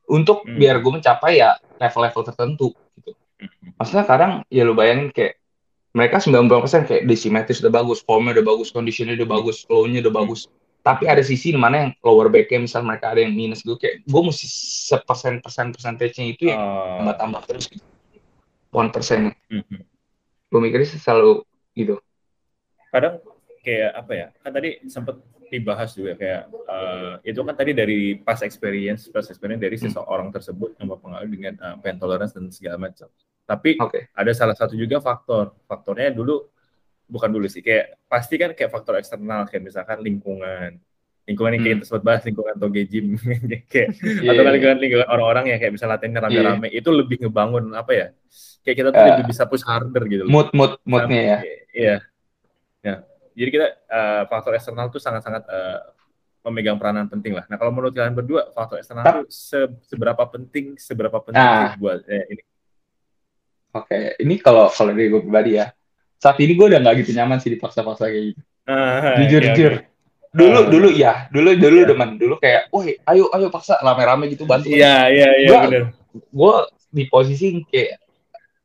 [0.09, 0.57] Untuk Hmm.
[0.57, 3.13] biar gue mencapai ya level-level tertentu gitu.
[3.77, 5.43] Maksudnya kadang ya lu bayangin kayak
[5.95, 6.51] mereka 90%
[6.84, 10.51] kayak desimetris udah bagus, formnya udah bagus, conditionnya udah bagus, flow-nya udah bagus.
[10.82, 14.05] Tapi ada sisi di mana yang lower back-nya misal mereka ada yang minus gitu kayak
[14.05, 14.45] gue mesti
[14.90, 17.01] sepersen persen persentasenya itu yang Oh.
[17.01, 17.86] tambah-tambah terus gitu.
[18.68, 19.32] One persen.
[19.49, 19.80] Mhm.
[20.51, 21.40] Gue mikirnya sih selalu
[21.72, 21.97] gitu.
[22.90, 23.18] kadang
[23.59, 25.18] kayak apa ya kan tadi sempat
[25.51, 29.88] dibahas juga kayak eh, itu kan tadi dari past experience past experience dari Hmm.
[29.88, 33.11] seseorang tersebut yang berpengaruh dengan eh, pain tolerance dan segala macam
[33.45, 34.09] tapi Oke.
[34.11, 36.49] ada salah satu juga faktor faktornya dulu
[37.05, 40.80] bukan dulu sih kayak pasti kan kayak faktor eksternal kayak misalkan lingkungan
[41.24, 41.82] lingkungan yang kayak Hmm.
[41.84, 43.07] kita sebut bahas lingkungan toge gym
[43.72, 44.55] kayak Iya, atau kan iya.
[44.57, 48.07] lingkungan lingkungan orang-orang yang kayak bisa latihannya rame-rame itu lebih ngebangun apa ya
[48.61, 50.24] kayak kita tuh Eh, lebih bisa push harder gitu.
[50.24, 51.38] Mood mood moodnya ya.
[51.70, 51.97] Iya.
[52.80, 52.95] Ya.
[53.34, 55.78] Jadi kita eh, faktor eksternal tuh sangat-sangat eh,
[56.42, 57.45] memegang peranan penting lah.
[57.49, 61.76] Nah kalau menurut kalian berdua faktor eksternal se- seberapa penting seberapa penting Nah.
[61.76, 62.42] buat eh, ini?
[63.75, 65.75] Oke, ini kalau kalau dari gue pribadi ya.
[66.16, 68.41] Saat ini gue udah nggak gitu nyaman sih dipaksa-paksa kayak gitu.
[68.64, 69.72] Ah, Jujur oke, jujur.
[69.77, 69.87] oke.
[70.35, 70.66] Dulu Ah.
[70.66, 71.89] dulu ya, dulu dulu Iya.
[71.91, 72.11] demen.
[72.18, 76.55] Dulu kayak, "Woi, ayo ayo paksa rame-rame gitu bantu." Iya iya iya gue
[76.95, 77.99] di posisi kayak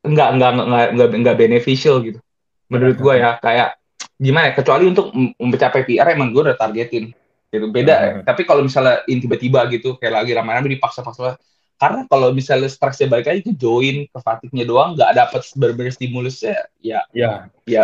[0.05, 0.51] nggak nggak
[0.93, 2.21] nggak nggak beneficial gitu
[2.69, 3.75] menurut gue ya kayak
[4.15, 7.09] gimana ya kecuali untuk mencapai PR emang gue udah targetin
[7.49, 11.41] gitu beda tapi kalau misalnya in tiba-tiba gitu kayak lagi ramai-ramai dipaksa-paksa
[11.79, 16.67] karena kalau misalnya stresnya balik lagi ke join ke fatigue doang nggak dapat bener-bener stimulusnya
[16.83, 17.47] ya Ya.
[17.63, 17.83] ya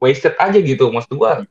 [0.00, 1.44] wasted aja gitu maksud gua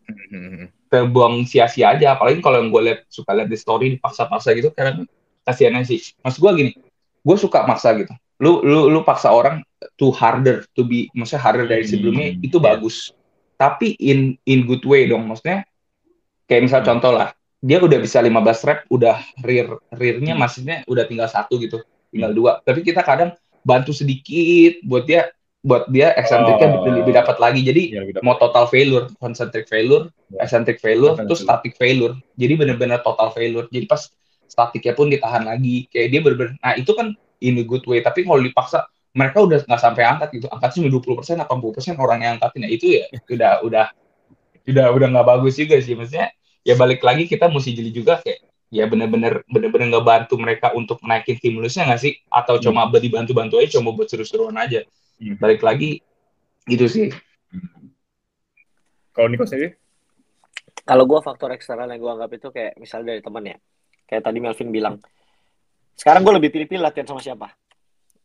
[0.89, 5.03] terbuang sia-sia aja apalagi kalau yang gue lihat suka lihat di story dipaksa-paksa gitu karena
[5.41, 6.71] kasihan aja sih maksud gue gini
[7.21, 9.63] gue suka maksa gitu lu lu lu paksa orang
[9.95, 12.65] to harder to be maksudnya harder dari sebelumnya Hmm, itu iya.
[12.65, 12.95] bagus
[13.55, 15.63] tapi in in good way dong maksudnya
[16.45, 16.87] kayak misal Hmm.
[16.91, 17.31] contoh lah
[17.65, 20.41] dia udah bisa 15 rep udah rear rearnya Hmm.
[20.45, 21.81] maksudnya udah tinggal satu gitu
[22.13, 23.33] tinggal dua tapi kita kadang
[23.65, 25.33] bantu sedikit buat dia
[25.65, 26.73] buat dia eksentriknya Oh.
[26.77, 28.21] lebih, lebih dapat lagi jadi Ya, udah.
[28.21, 30.45] mau total failure, concentric failure, Ya.
[30.45, 32.13] eccentric failure, terus static failure.
[32.37, 33.65] Jadi benar-benar total failure.
[33.73, 34.05] Jadi pas
[34.45, 36.53] statiknya pun ditahan lagi, kayak dia benar-benar.
[36.61, 37.97] Nah itu kan in a good way.
[37.97, 40.45] Tapi kalau dipaksa, mereka udah nggak sampai angkat gitu.
[40.53, 42.61] Angkat cuma 20 persen, 80 persen orang yang angkatin.
[42.61, 43.85] Nah itu ya udah udah
[44.69, 45.97] udah udah nggak bagus juga sih.
[45.97, 46.29] Maksudnya
[46.65, 48.41] ya balik lagi kita mesti jeli juga kayak
[48.73, 52.17] ya benar-benar benar-benar ngebantu mereka untuk naikin stimulusnya nggak sih?
[52.27, 54.81] Atau cuma dibantu-bantu aja, cuma buat seru-seruan aja.
[55.21, 55.37] Hmm.
[55.37, 56.01] Balik lagi
[56.65, 57.07] gitu sih.
[59.13, 59.77] Kalau Niko sendiri?
[60.85, 63.57] Kalau gue faktor eksternal yang gue anggap itu kayak misalnya dari teman ya.
[64.05, 64.95] Kayak tadi Melvin bilang.
[65.95, 67.47] Sekarang gue lebih pilih-pilih latihan sama siapa.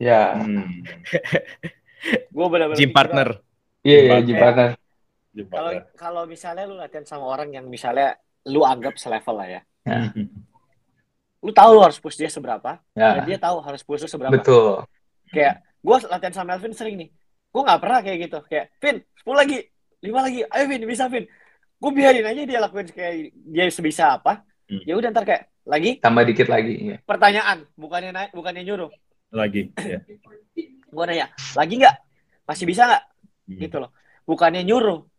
[0.00, 0.34] Ya.
[0.34, 0.82] Hmm.
[2.34, 3.28] Gue benar-benar Gym mikirnya, partner.
[3.84, 4.26] Iya, iya, Jembatan.
[4.26, 4.70] jembatan.
[5.30, 5.54] Jumpa.
[5.54, 8.18] Kalau kalau misalnya lu latihan sama orang yang misalnya
[8.48, 9.60] lu anggap selevel lah ya.
[9.84, 10.00] Ya.
[11.40, 14.32] Lu tahu lu harus push dia seberapa, dan Ya, dia tahu harus push lu seberapa.
[14.32, 14.84] betul.
[15.32, 17.08] Kayak gue latihan sama Melvin sering nih.
[17.50, 18.38] Gue nggak pernah kayak gitu.
[18.46, 19.58] Kayak, Vin, 10 lagi,
[20.04, 20.40] 5 lagi.
[20.46, 21.24] Ayo Vin, bisa Vin.
[21.80, 24.44] Gue biarin aja dia lakuin kayak dia sebisa apa.
[24.68, 24.84] Hmm.
[24.84, 26.94] Ya udah ntar kayak lagi Tambah dikit lagi.
[26.94, 26.96] Ya.
[27.08, 28.90] pertanyaan, bukannya naik, bukannya nyuruh.
[29.32, 29.72] Lagi.
[29.80, 30.04] Ya.
[30.90, 31.96] Gue nanya, lagi nggak?
[32.44, 33.02] Masih bisa nggak?
[33.48, 33.58] Hmm.
[33.64, 33.90] Gitu loh.
[34.28, 35.09] Bukannya nyuruh.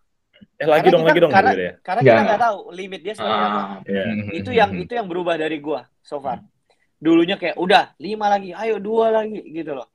[0.58, 1.32] Eh lagi Karena dong, kita- lagi dong.
[1.34, 1.74] karena- ya.
[1.82, 2.42] Karena kita nggak nggak.
[2.42, 3.60] tahu limit dia seperti apa.
[3.60, 4.04] Ah, Ya.
[4.32, 6.42] Itu yang itu yang berubah dari gua so far.
[6.98, 9.90] Dulunya kayak udah lima lagi, ayo dua lagi gitu loh.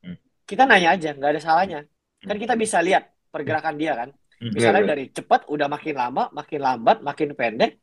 [0.00, 0.14] Hmm.
[0.46, 1.80] Kita nanya aja, nggak ada salahnya.
[2.20, 4.08] Kan kita bisa lihat pergerakan dia kan.
[4.38, 4.50] Hmm.
[4.54, 7.78] Misalnya Iya, dari cepat udah makin lama, makin lambat, makin pendek.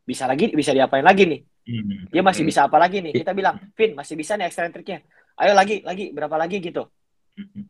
[0.00, 1.40] Bisa lagi, bisa diapain lagi nih?
[1.68, 2.08] Hmm.
[2.08, 2.50] Dia masih Hmm.
[2.50, 3.12] bisa apa lagi nih?
[3.14, 5.04] Kita bilang, Vin masih bisa nih ekstrentriknya.
[5.36, 6.88] Ayo lagi, lagi, berapa lagi gitu.
[7.36, 7.68] Hmm.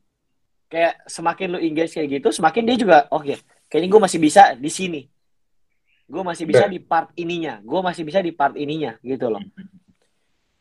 [0.70, 3.34] Kayak semakin lu engage kayak gitu, semakin dia juga, oke,
[3.70, 5.00] kayaknya gue masih bisa di sini.
[6.10, 7.62] Gue masih bisa di part ininya.
[7.62, 9.38] Gue masih bisa di part ininya gitu loh.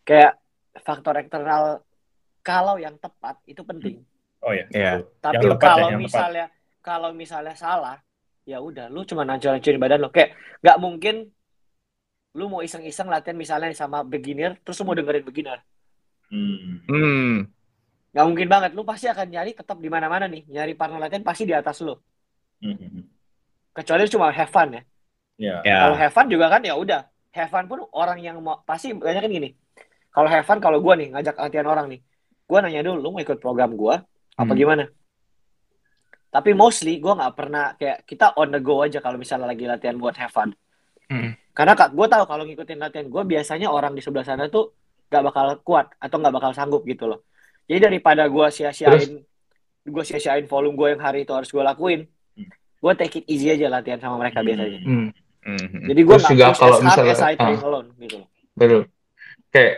[0.06, 0.38] Kayak
[0.78, 1.82] faktor eksternal
[2.46, 4.06] kalau yang tepat itu penting.
[4.46, 4.70] Oh ya.
[4.70, 4.92] Iya.
[5.20, 6.06] Tapi Yang tepat ya, kalau yang tepat.
[6.06, 6.46] misalnya
[6.80, 7.98] kalau misalnya salah,
[8.48, 10.10] ya udah lu cuma hancur-hancurin badan lo.
[10.14, 11.16] Kayak nggak mungkin
[12.38, 15.60] lu mau iseng-iseng latihan misalnya sama beginner, terus lu mau dengerin beginner.
[16.30, 16.86] Hmm.
[16.86, 17.36] Hmm.
[18.14, 18.72] Nggak mungkin banget.
[18.78, 20.46] Lu pasti akan nyari tetap di mana-mana nih.
[20.46, 21.98] Nyari partner latihan pasti di atas lu.
[22.60, 23.08] Hmm.
[23.76, 24.82] Kecuali cuma have fun ya.
[25.40, 25.56] Ya.
[25.64, 25.78] Ya.
[25.88, 27.08] Kalau have fun juga kan ya udah.
[27.32, 29.50] Have fun pun orang yang mau pasti banyak kan gini.
[30.12, 32.00] Kalau have fun kalau gua nih ngajak latihan orang nih.
[32.50, 34.04] Gua nanya dulu lu mau ikut program gua
[34.36, 34.60] apa Hmm.
[34.60, 34.86] gimana?
[36.30, 39.96] Tapi mostly gua nggak pernah kayak kita on the go aja kalau misalnya lagi latihan
[39.98, 40.52] buat have fun.
[41.10, 41.34] Hmm.
[41.54, 44.72] Karena kak gue tahu kalau ngikutin latihan gue biasanya orang di sebelah sana tuh
[45.10, 47.26] gak bakal kuat atau nggak bakal sanggup gitu loh.
[47.66, 49.20] Jadi daripada gue sia-siain
[49.84, 52.06] gue sia-siain volume gue yang hari itu harus gue lakuin.
[52.80, 54.48] Gue take it easy aja latihan sama mereka Hmm.
[54.48, 54.80] biasanya.
[54.82, 55.08] Hmm,
[55.40, 55.88] Hmm.
[55.88, 57.64] Jadi gue juga kalau misalnya- as I train ah.
[57.64, 58.18] alone gitu
[58.54, 58.82] betul.
[59.50, 59.74] Kayak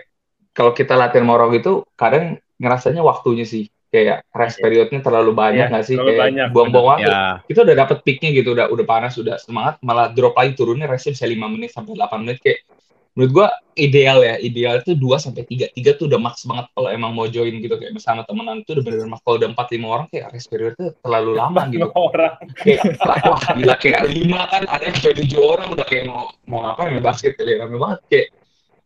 [0.52, 2.26] kalau kita latihan morog itu kadang
[2.58, 4.64] ngerasanya waktunya sih kayak rest Iya.
[4.64, 7.10] periodnya terlalu banyak Iya, nggak sih terlalu kayak banyak, buang-buang waktu.
[7.10, 7.22] Ya.
[7.44, 11.12] Kita udah dapet peaknya gitu, udah udah panas, udah semangat, malah drop lagi turunnya restnya
[11.12, 12.64] bisa 5 menit sampai 8 menit kayak
[13.12, 15.72] menurut gua ideal ya, ideal itu 2 sampai 3.
[15.72, 18.84] 3 tuh udah max banget kalau emang mau join gitu kayak bersama temenan itu udah
[18.84, 19.20] bener-bener max.
[19.22, 21.88] Kalau udah 4 5 orang kayak rest period tuh terlalu lama gitu.
[21.92, 22.34] Orang.
[22.58, 26.62] kayak wah gila kayak lima kan ada yang kayak tujuh orang udah kayak mau mau
[26.68, 28.28] apa main basket kayak rame banget kayak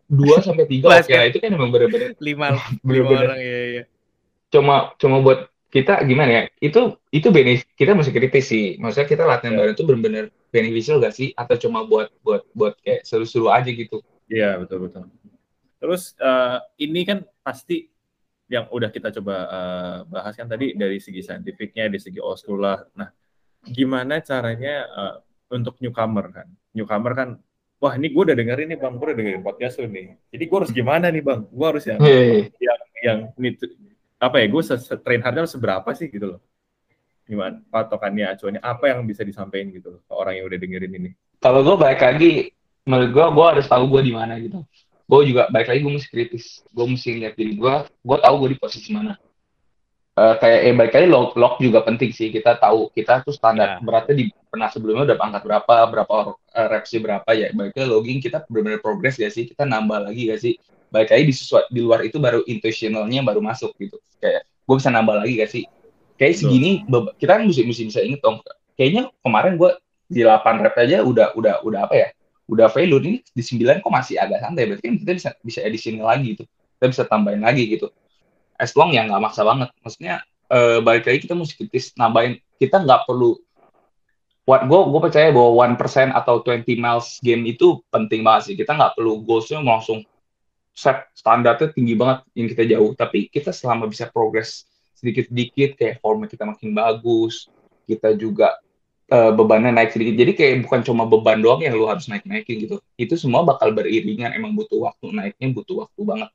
[0.06, 1.18] dua sampai tiga oke Basket.
[1.18, 3.26] lah itu kan emang bener-bener Lima, lima Bener-bener.
[3.26, 3.84] orang ya, ya.
[4.50, 9.24] cuma cuma buat kita gimana ya itu itu benefit kita masih kritis sih maksudnya kita
[9.26, 9.60] latihan Ya.
[9.60, 14.00] bareng itu bener-bener beneficial gak sih atau cuma buat buat buat kayak seru-seru aja gitu
[14.30, 15.06] Iya betul betul.
[15.78, 17.86] Terus eh, ini kan pasti
[18.46, 22.22] yang udah kita coba eh, bahas kan tadi dari segi saintifiknya, dari segi
[22.58, 22.82] lah.
[22.98, 23.10] Nah,
[23.66, 25.16] gimana caranya eh,
[25.54, 26.48] untuk newcomer kan?
[26.74, 27.30] Newcomer kan,
[27.78, 30.18] wah ini gue udah dengerin nih bang, gue udah dengerin podcast lu nih.
[30.34, 31.42] Jadi gue harus gimana nih bang?
[31.48, 32.50] Gue harus yang Hei,
[33.06, 33.72] yang need to-
[34.18, 34.46] apa ya?
[34.50, 34.62] Gue
[35.06, 36.42] train hardnya harus seberapa sih gitu loh?
[37.30, 37.62] Gimana?
[37.70, 41.12] Patokannya, acuannya apa yang bisa disampaikan gitu loh ke orang yang udah dengerin ini?
[41.46, 42.50] kalau gue balik lagi
[42.86, 44.62] menurut gue gue harus tahu gue di mana gitu.
[45.06, 46.46] Gue juga balik lagi gue mesti kritis.
[46.70, 49.18] Gue mesti lihat diri gue gue tahu gue di posisi mana.
[50.16, 52.32] Eh, kayak eh balik kali log log juga penting sih.
[52.32, 53.84] Kita tahu kita tuh standar Ya.
[53.84, 57.52] beratnya di pernah sebelumnya udah angkat berapa berapa uh, repsnya berapa ya.
[57.52, 59.44] Lagi logging kita benar-benar progres gak sih?
[59.50, 60.54] Kita nambah lagi gak sih?
[60.88, 64.00] Balik lagi di sesuatu di luar itu baru intuitionalnya baru masuk gitu.
[64.24, 65.64] Kayak gue bisa nambah lagi gak sih?
[66.16, 66.88] Kayak segini
[67.20, 68.40] kita kan mesti mesti bisa inget dong.
[68.80, 69.72] Kayaknya kemarin gue
[70.08, 72.08] di 8 rep aja udah udah udah apa ya
[72.46, 75.96] udah failure ini di 9 kok masih agak santai berarti kan kita bisa bisa edisi
[75.98, 76.44] lagi gitu.
[76.78, 77.90] Kita bisa tambahin lagi gitu.
[78.56, 79.74] As long ya nggak maksa banget.
[79.82, 80.22] Maksudnya
[80.52, 82.38] eh, balik lagi kita mesti kritis nambahin.
[82.62, 83.36] Kita nggak perlu
[84.46, 88.56] what gue gue percaya bahwa 1% atau 20 miles game itu penting banget sih.
[88.56, 90.06] Kita nggak perlu goalsnya langsung
[90.76, 92.92] set standarnya tinggi banget yang kita jauh.
[92.94, 97.52] Tapi kita selama bisa progres sedikit-sedikit kayak formnya kita makin bagus
[97.86, 98.58] kita juga
[99.12, 100.16] eh, bebannya naik sedikit.
[100.18, 102.82] Jadi kayak bukan cuma beban doang yang lu harus naik naikin gitu.
[102.98, 106.30] Itu semua bakal beriringan emang butuh waktu naiknya butuh waktu banget.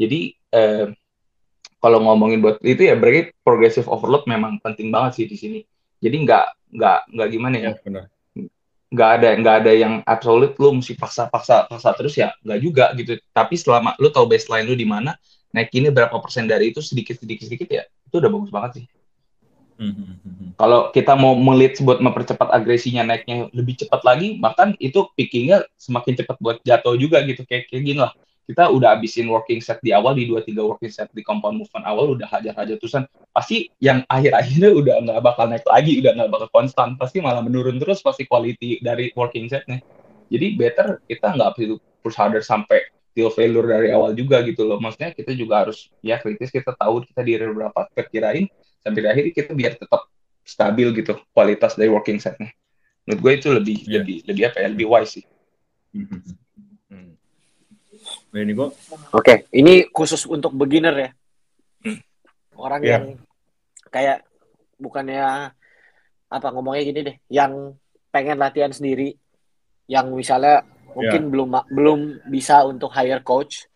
[0.00, 0.20] Jadi
[0.54, 0.86] eh,
[1.80, 5.60] kalau ngomongin buat itu ya berarti progressive overload memang penting banget sih di sini.
[6.00, 6.46] Jadi nggak
[6.76, 7.72] nggak nggak gimana ya?
[7.72, 8.04] Ya, benar.
[8.90, 12.84] nggak ada nggak ada yang absolut lu mesti paksa paksa paksa terus ya nggak juga
[12.98, 13.16] gitu.
[13.30, 15.14] Tapi selama lu tahu baseline lu di mana
[15.54, 18.84] naikinnya berapa persen dari itu sedikit sedikit sedikit ya itu udah bagus banget sih
[19.80, 24.76] Hmm, hmm, hmm, kalau kita mau melit buat mempercepat agresinya naiknya lebih cepat lagi bahkan
[24.76, 27.48] itu pickingnya semakin cepat buat jatuh juga gitu.
[27.48, 28.12] Kayak kayak gini lah.
[28.44, 31.86] Kita udah habisin working set di awal di dua tiga working set di compound movement
[31.88, 33.08] awal udah hajar-hajar terusan.
[33.32, 37.00] Pasti yang akhir-akhirnya udah nggak bakal naik lagi udah nggak bakal konstan.
[37.00, 39.80] Pasti malah menurun terus pasti quality dari working setnya.
[40.28, 42.84] Jadi better kita nggak perlu push harder sampai
[43.16, 44.76] till failure dari awal juga gitu loh.
[44.76, 48.44] Maksudnya kita juga harus ya kritis kita tahu kita di berapa perkirain
[48.80, 50.08] sampai akhir kita biar tetap
[50.42, 52.50] stabil gitu kualitas dari working setnya
[53.04, 53.92] menurut gue itu lebih Iya.
[54.00, 55.24] lebih lebih apa ya lebih wise sih
[56.90, 57.12] Hmm,
[58.32, 58.68] ini gue
[59.12, 61.10] Oke, ini khusus untuk beginner ya.
[62.54, 62.90] Orang Iya.
[62.96, 63.04] yang
[63.90, 64.24] kayak
[64.78, 65.50] bukannya
[66.30, 67.74] apa ngomongnya gini deh, yang
[68.08, 69.18] pengen latihan sendiri,
[69.84, 70.62] yang misalnya
[70.94, 72.00] mungkin belum belum
[72.30, 73.66] bisa untuk hire coach.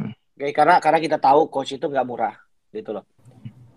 [0.00, 0.16] Hmm.
[0.34, 2.34] Kayak karena karena kita tahu coach itu nggak murah
[2.72, 3.04] gitu loh.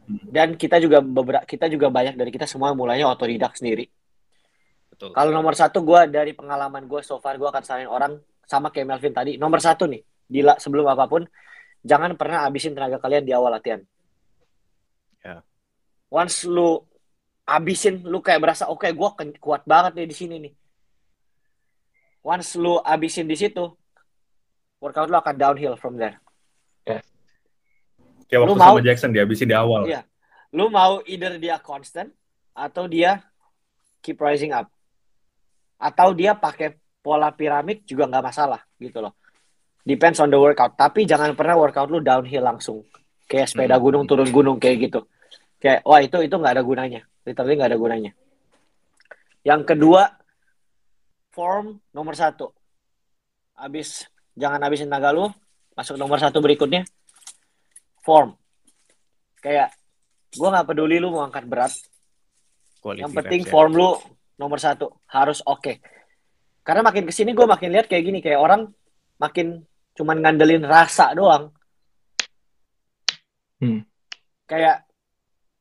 [0.07, 3.87] Dan kita juga beberapa kita juga banyak dari kita semua mulainya otodidak sendiri.
[4.93, 5.15] Betul.
[5.15, 8.87] Kalau nomor satu gue dari pengalaman gue so far gue akan saranin orang sama kayak
[8.93, 9.31] Melvin tadi.
[9.39, 11.25] Nomor satu nih, gila sebelum apa pun,
[11.81, 13.81] jangan pernah habisin tenaga kalian di awal latihan.
[15.23, 15.43] Ya.
[16.13, 16.83] Once lu
[17.47, 20.53] habisin, lu kayak berasa oke gue kuat banget nih di sini nih.
[22.23, 23.67] Once lu habisin di situ,
[24.79, 26.22] workout lu akan downhill from there.
[28.33, 29.85] Kayak Lu waktu mau- sama Jackson dihabisin di awal.
[29.85, 30.01] Iya.
[30.49, 32.09] Lu mau either dia constant
[32.51, 33.21] atau dia
[34.01, 34.73] keep rising up.
[35.77, 39.13] Atau dia pakai pola piramid juga nggak masalah gitu loh.
[39.83, 40.73] Depends on the workout.
[40.73, 42.81] Tapi jangan pernah workout lu downhill langsung.
[43.29, 43.83] Kayak sepeda Hmm.
[43.83, 45.05] gunung turun gunung kayak gitu.
[45.59, 47.01] Kayak wah itu itu nggak ada gunanya.
[47.21, 48.11] Literally nggak ada gunanya.
[49.43, 50.01] Yang kedua
[51.29, 52.49] form nomor satu.
[53.53, 55.27] Abis jangan habisin tenaga lu.
[55.73, 56.85] Masuk nomor satu berikutnya
[58.03, 58.35] form.
[59.39, 59.73] Kayak
[60.35, 61.73] gue nggak peduli lu mau angkat berat.
[62.83, 63.49] Quality Yang penting ya.
[63.49, 63.89] form lu
[64.37, 65.79] nomor satu harus oke.
[66.63, 68.67] Karena makin ke sini gue makin lihat kayak gini kayak orang
[69.19, 69.63] makin
[69.95, 71.51] cuman ngandelin rasa doang.
[73.63, 73.87] Hmm.
[74.43, 74.83] Kayak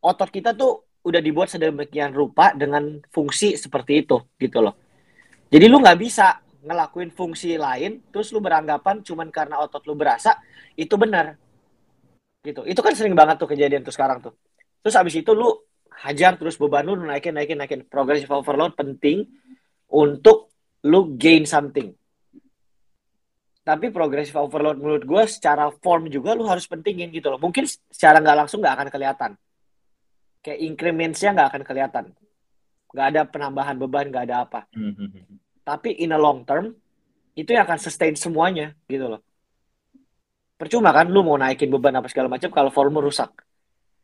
[0.02, 4.74] otot kita tuh udah dibuat sedemikian rupa dengan fungsi seperti itu gitu loh.
[5.50, 10.38] Jadi lu nggak bisa ngelakuin fungsi lain terus lu beranggapan cuman karena otot lu berasa
[10.78, 11.41] itu benar.
[12.42, 12.60] Gitu.
[12.66, 14.34] Itu kan sering banget tuh kejadian tuh sekarang tuh.
[14.82, 15.62] Terus abis itu lu
[16.02, 17.80] hajar terus beban lu, naikin naikin naikin.
[17.86, 19.30] Progressive overload penting
[19.94, 20.50] untuk
[20.82, 21.94] lu gain something.
[23.62, 27.38] Tapi progressive overload menurut gue secara form juga lu harus pentingin gitu loh.
[27.38, 27.62] Mungkin
[27.94, 29.30] secara nggak langsung nggak akan kelihatan.
[30.42, 32.04] Kayak increments-nya nggak akan kelihatan.
[32.90, 34.60] Nggak ada penambahan beban nggak ada apa.
[34.74, 35.38] Hmm, hmm.
[35.62, 36.74] tapi in a long term
[37.38, 39.22] itu yang akan sustain semuanya gitu loh
[40.62, 43.34] percuma kan lu mau naikin beban apa segala macam kalau form lu rusak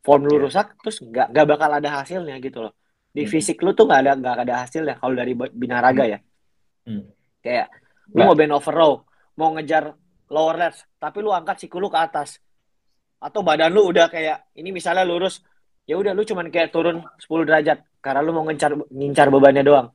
[0.03, 0.41] form lu Iya.
[0.43, 2.75] rusak terus nggak nggak bakal ada hasilnya gitu loh
[3.09, 3.31] di Hmm.
[3.31, 6.19] fisik lu tuh nggak ada nggak ada hasilnya kalau dari binaraga ya
[6.83, 7.07] Hmm.
[7.39, 7.71] kayak
[8.11, 8.91] lu mau bend over row
[9.33, 9.95] mau ngejar
[10.27, 12.37] lower lats tapi lu angkat siku lu ke atas
[13.17, 15.41] atau badan lu udah kayak ini misalnya lurus
[15.83, 19.87] ya udah lu cuman kayak turun 10 derajat karena lu mau ngincar ngincar bebannya doang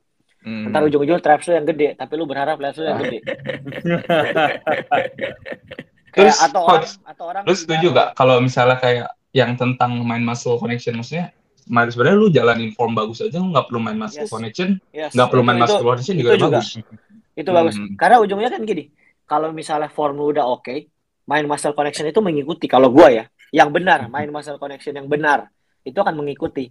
[0.45, 0.69] Hmm.
[0.69, 3.19] ntar ujung-ujung traps lu yang gede tapi lu berharap lats lu yang gede
[6.15, 9.99] Kayak Terus, atau orang Coach, atau orang lu setuju gak kalau misalnya kayak yang tentang
[9.99, 11.35] main muscle connection maksudnya
[11.67, 14.31] main sebenarnya lu jalanin form bagus aja lu nggak perlu main muscle Yes.
[14.31, 16.51] connection Yes, nggak perlu itu- main itu- muscle connection juga, itu juga.
[16.55, 16.69] bagus
[17.35, 17.91] itu bagus Hmm.
[17.99, 18.83] karena ujungnya kan gini
[19.27, 20.87] kalau misalnya form lu udah oke
[21.25, 25.47] main muscle connection itu mengikuti kalau gua ya yang benar, main muscle connection yang benar,
[25.81, 26.67] itu akan mengikuti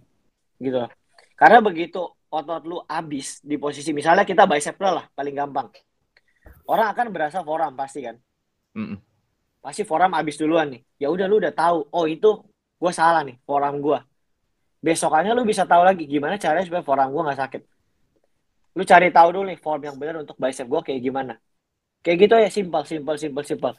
[0.57, 0.91] gitu loh.
[1.33, 1.97] Karena begitu
[2.29, 5.73] otot lu habis di posisi misalnya kita bicep lah paling gampang.
[6.69, 8.15] Orang akan berasa forearm pasti kan.
[8.77, 8.97] Mm-mm.
[9.65, 10.85] Pasti forearm habis duluan nih.
[11.01, 12.37] Ya udah lu udah tahu, oh itu
[12.77, 13.97] gue salah nih forearm gue.
[14.85, 17.61] Besokannya lu bisa tahu lagi gimana caranya supaya forearm gue nggak sakit.
[18.77, 21.33] Lu cari tahu dulu nih form yang benar untuk bicep gue kayak gimana.
[22.05, 23.73] Kayak gitu ya, simpel, simpel, simpel, simpel.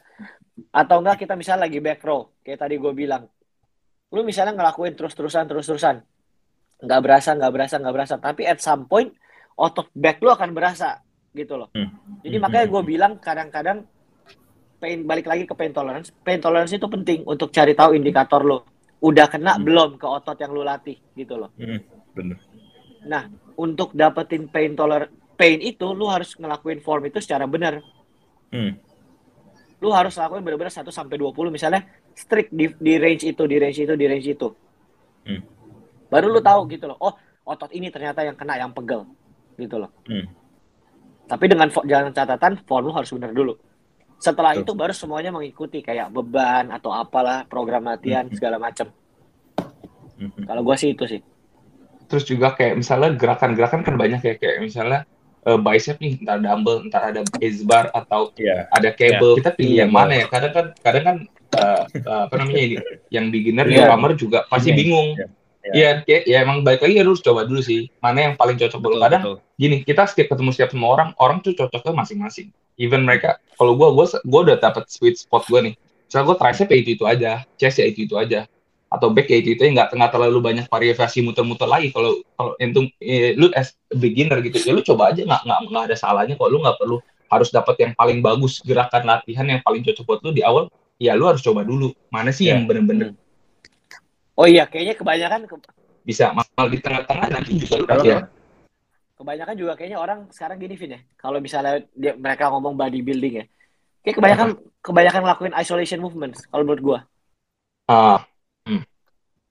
[0.75, 3.23] Atau enggak kita misalnya lagi back row, kayak tadi gue bilang.
[4.11, 6.03] Lu misalnya ngelakuin terus-terusan, terus-terusan.
[6.83, 8.15] Nggak berasa, nggak berasa, nggak berasa.
[8.19, 9.15] Tapi at some point,
[9.55, 10.99] otot back lu akan berasa.
[11.31, 11.71] Gitu loh.
[11.71, 12.19] Hmm.
[12.27, 13.87] Jadi makanya gue bilang kadang-kadang
[14.77, 16.13] pain balik lagi ke pain tolerance.
[16.21, 18.65] Pain tolerance itu penting untuk cari tahu indikator lo.
[19.01, 19.65] Udah kena Hmm.
[19.65, 21.53] belum ke otot yang lu latih gitu loh.
[21.57, 21.81] Hmm,
[22.13, 22.37] bener.
[23.05, 27.81] Nah, untuk dapetin pain toler pain itu lu harus ngelakuin form itu secara benar.
[28.49, 28.77] Hmm.
[29.77, 31.85] Lu harus lakuin benar-benar 1 sampai 20 misalnya
[32.17, 34.47] strict di, di range itu, di range itu, di range itu.
[35.29, 35.41] Hmm.
[36.09, 36.97] Baru lu tahu gitu loh.
[36.97, 37.13] Oh,
[37.45, 39.05] otot ini ternyata yang kena yang pegel
[39.61, 39.93] gitu loh.
[40.09, 40.25] Hmm.
[41.29, 43.53] Tapi dengan jangan catatan form lu harus benar dulu.
[44.17, 44.63] Setelah Betul.
[44.63, 48.33] itu baru semuanya mengikuti kayak beban atau apalah program latihan Hmm.
[48.33, 48.89] segala macam.
[50.17, 50.33] Hmm.
[50.41, 51.21] Kalau gua sih itu sih.
[52.07, 55.03] terus juga kayak misalnya gerakan-gerakan kan banyak ya kayak misalnya
[55.43, 58.63] eh, bicep nih entar dumbbell entar ada base bar atau Iya.
[58.69, 61.17] ada cable kita pilih Iya, yang mana ya kadang kan kadang kan
[61.51, 62.75] eh, eh, apa namanya ini
[63.09, 63.91] yang beginner Iya.
[63.91, 64.77] newcomer juga pasti Iya.
[64.77, 65.27] bingung Iya.
[65.67, 68.87] Iya, kayak ya emang balik lagi harus coba dulu sih mana yang paling cocok buat
[68.89, 69.37] Betul, kadang betul.
[69.57, 72.47] gini kita setiap ketemu setiap sama orang orang tuh cocoknya masing-masing
[72.77, 75.73] even mereka kalau gua gua gua udah dapat sweet spot gua nih.
[76.07, 78.45] Misalnya gua tricep ya itu itu aja chest ya itu itu aja.
[78.87, 81.89] Atau back ya itu itu nggak nggak terlalu banyak variasi muter-muter lagi.
[81.91, 85.59] Kalau kalau entum eh, lu as a beginner gitu ya lu coba aja nggak nggak
[85.73, 86.97] nggak ada salahnya kalau lu nggak perlu
[87.27, 90.71] harus dapat yang paling bagus gerakan latihan yang paling cocok buat lu di awal
[91.01, 91.91] ya lu harus coba dulu.
[92.13, 92.55] Mana sih Ya.
[92.55, 93.17] yang bener-bener
[94.37, 95.73] Oh iya, kayaknya kebanyakan ke-
[96.05, 98.19] bisa mal di tengah-tengah nanti juga lu Kalau ya.
[99.17, 101.01] Kebanyakan juga kayaknya orang sekarang gini Vin ya.
[101.17, 103.45] Kalau misalnya dia, mereka ngomong bodybuilding ya
[104.05, 104.47] kayak kebanyakan
[104.79, 106.99] kebanyakan ngelakuin isolation movements kalau menurut gua.
[107.91, 108.23] Ah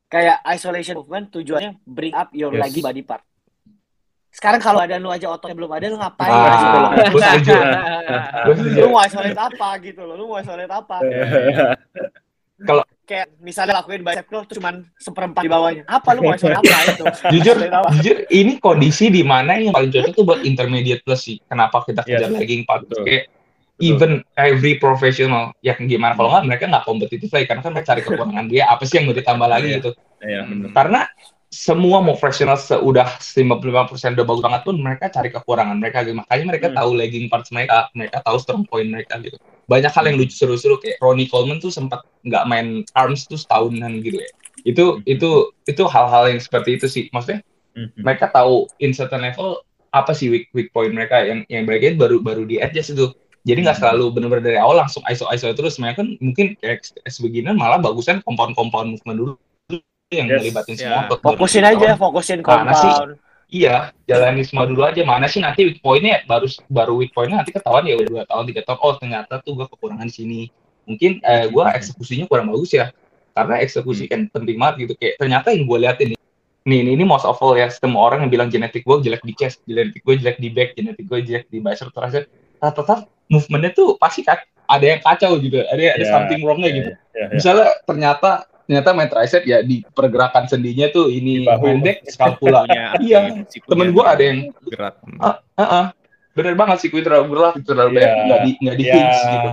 [0.06, 2.62] kayak isolation movement tujuannya bring up your Yes.
[2.62, 3.22] lagi body part.
[4.30, 6.28] Sekarang kalau ada lu aja ototnya belum ada lu ngapain?
[6.28, 6.76] Ah, gitu
[7.16, 7.56] gue setuju.
[8.44, 8.80] Gue setuju.
[8.84, 10.96] Lu mau isolate apa gitu loh lu mau isolate apa
[13.06, 16.58] kayak misalnya lakuin bicep curl tuh cuman seperempat di bawahnya apa lu mau apa
[16.90, 17.04] itu
[17.38, 17.56] jujur
[17.94, 22.02] jujur ini kondisi di mana yang paling cocok tuh buat intermediate plus sih kenapa kita
[22.02, 22.18] Yes.
[22.18, 23.06] kejar lagging part Betul.
[23.06, 23.24] kayak
[23.78, 28.00] even every professional yang gimana kalau nggak mereka nggak kompetitif lagi karena kan mereka cari
[28.02, 29.76] kekurangan dia apa sih yang mau ditambah lagi Iya.
[29.78, 30.68] gitu Iya, bener.
[30.74, 31.00] karena
[31.46, 36.18] semua mau profesional sudah 55% udah bagus banget pun mereka cari kekurangan mereka gitu.
[36.18, 36.76] makanya mereka Hmm.
[36.76, 40.78] tahu lagging parts mereka mereka tahu strong point mereka gitu banyak hal yang lucu seru-seru
[40.78, 44.30] kayak Ronnie Coleman tuh sempat nggak main arms tuh setahunan gitu ya
[44.62, 45.02] itu Hmm.
[45.04, 45.30] itu
[45.66, 47.42] itu hal-hal yang seperti itu sih maksudnya
[47.76, 47.92] Hmm.
[48.00, 49.60] mereka tahu in certain level
[49.92, 53.12] apa sih weak weak point mereka yang yang mereka baru baru di adjust itu
[53.46, 53.84] jadi nggak Hmm.
[53.94, 57.78] selalu benar-benar dari awal langsung iso iso terus mereka kan mungkin kayak as beginner malah
[57.78, 59.32] bagusnya kompon-kompon movement dulu
[60.14, 60.38] yang Yes.
[60.40, 60.78] ngelibatin Ya.
[60.78, 61.18] semua otot.
[61.26, 63.18] fokusin aja fokusin compound
[63.62, 65.00] iya jalani semua dulu aja.
[65.02, 66.20] Mana sih nanti weak pointnya?
[66.28, 68.78] Baru baru weak pointnya nanti ketahuan ya udah dua tahun tiga tahun.
[68.84, 70.40] Oh ternyata tuh gua kekurangan di sini.
[70.84, 72.92] Mungkin eh, gua eksekusinya kurang bagus ya.
[73.32, 74.92] Karena eksekusi kan penting banget gitu.
[74.96, 76.20] Kayak ternyata yang gue liatin nih
[76.66, 79.38] nih ini, ini most of all ya semua orang yang bilang genetik gue jelek di
[79.38, 82.26] chest genetik gue jelek di back genetik gue jelek di bicep tricep
[82.58, 85.62] rata-rata movementnya tuh pasti kan ada yang kacau gitu.
[85.62, 86.90] Ada ada Ya, something wrongnya gitu.
[86.90, 87.26] Iya, iya.
[87.30, 88.30] misalnya ternyata
[88.66, 93.88] ternyata main tricep ya di pergerakan sendinya tuh ini pendek scapula Punya iya sikunya temen
[93.90, 94.94] gue ada yang gerak.
[95.18, 95.86] ah ah, ah.
[96.32, 97.96] bener banget sih terlalu berat terlalu Iya.
[97.96, 99.50] banyak nggak di nggak di Ya, hinge gitu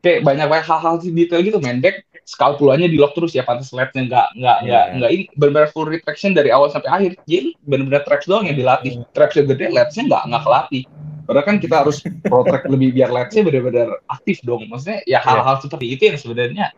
[0.00, 4.02] kayak banyak banyak hal-hal sih detail gitu mendek scapulanya di lock terus ya pantas latnya
[4.04, 4.66] nggak nggak Iya.
[4.66, 8.58] nggak nggak ini benar full retraction dari awal sampai akhir jadi benar-benar traps doang yang
[8.58, 9.06] dilatih Hmm.
[9.12, 10.84] trapsnya gede latsnya nggak nggak kelatih
[11.24, 14.68] Padahal kan kita harus protract lebih biar latsnya benar-benar aktif dong.
[14.68, 16.68] Maksudnya ya hal-hal seperti itu yang sebenarnya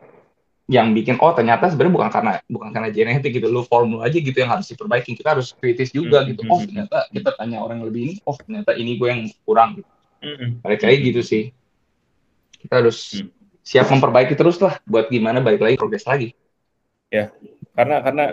[0.67, 3.47] yang bikin oh ternyata sebenarnya bukan karena bukan karena genetik gitu.
[3.47, 5.14] Lu form lu aja gitu yang harus diperbaiki.
[5.14, 6.43] Kita harus kritis juga Hmm, gitu.
[6.43, 6.67] Hmm, oh hmm.
[6.71, 9.91] ternyata kita tanya orang yang lebih ini oh ternyata ini gue yang kurang gitu.
[10.62, 11.45] Balik lagi gitu sih.
[12.59, 13.31] Kita harus Hmm.
[13.62, 16.35] siap memperbaiki terus lah buat gimana balik lagi progres lagi.
[17.77, 18.25] Karena karena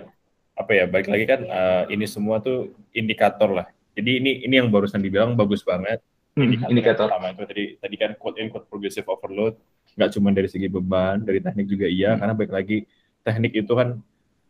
[0.54, 3.68] apa ya balik lagi kan eh, ini semua tuh indikator lah.
[3.94, 6.02] Jadi ini ini yang barusan dibilang bagus banget.
[6.34, 7.08] Hmm, indikator, yang indikator.
[7.14, 9.54] pertama itu tadi tadi kan quote in quote progressive overload
[9.94, 12.20] nggak cuma dari segi beban dari teknik juga iya Hmm.
[12.20, 12.78] karena balik lagi
[13.22, 14.00] teknik itu kan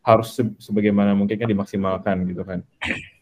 [0.00, 2.60] harus se- sebagaimana mungkin kan dimaksimalkan gitu kan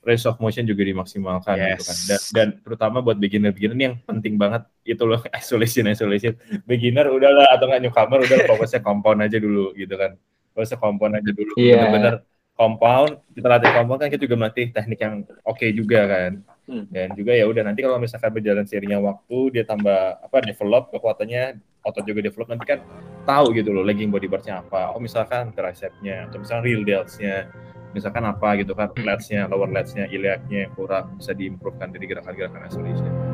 [0.02, 2.06] range of motion juga dimaksimalkan gitu kan Yes.
[2.10, 7.06] dan, dan terutama buat beginner beginner ini yang penting banget itu loh isolation isolation beginner
[7.06, 10.18] udahlah atau nggak newcomer udah fokusnya compound aja dulu gitu kan
[10.52, 11.86] usah compound aja dulu Iya.
[11.86, 12.14] bener-bener
[12.62, 16.32] compound kita latih compound kan kita juga melatih teknik yang oke juga kan.
[16.62, 16.86] Hmm.
[16.94, 21.58] dan juga ya udah nanti kalau misalkan berjalan seiringnya waktu dia tambah apa develop kekuatannya
[21.82, 22.78] otot juga develop nanti kan
[23.26, 24.94] tahu gitu loh legging body partnya apa.
[24.94, 27.50] Oh misalkan tricepnya atau misalkan real deltsnya
[27.92, 33.31] misalkan apa gitu kan lats-nya lower lats-nya iliaknya kurang bisa diimprovekan dari gerakan-gerakan isolation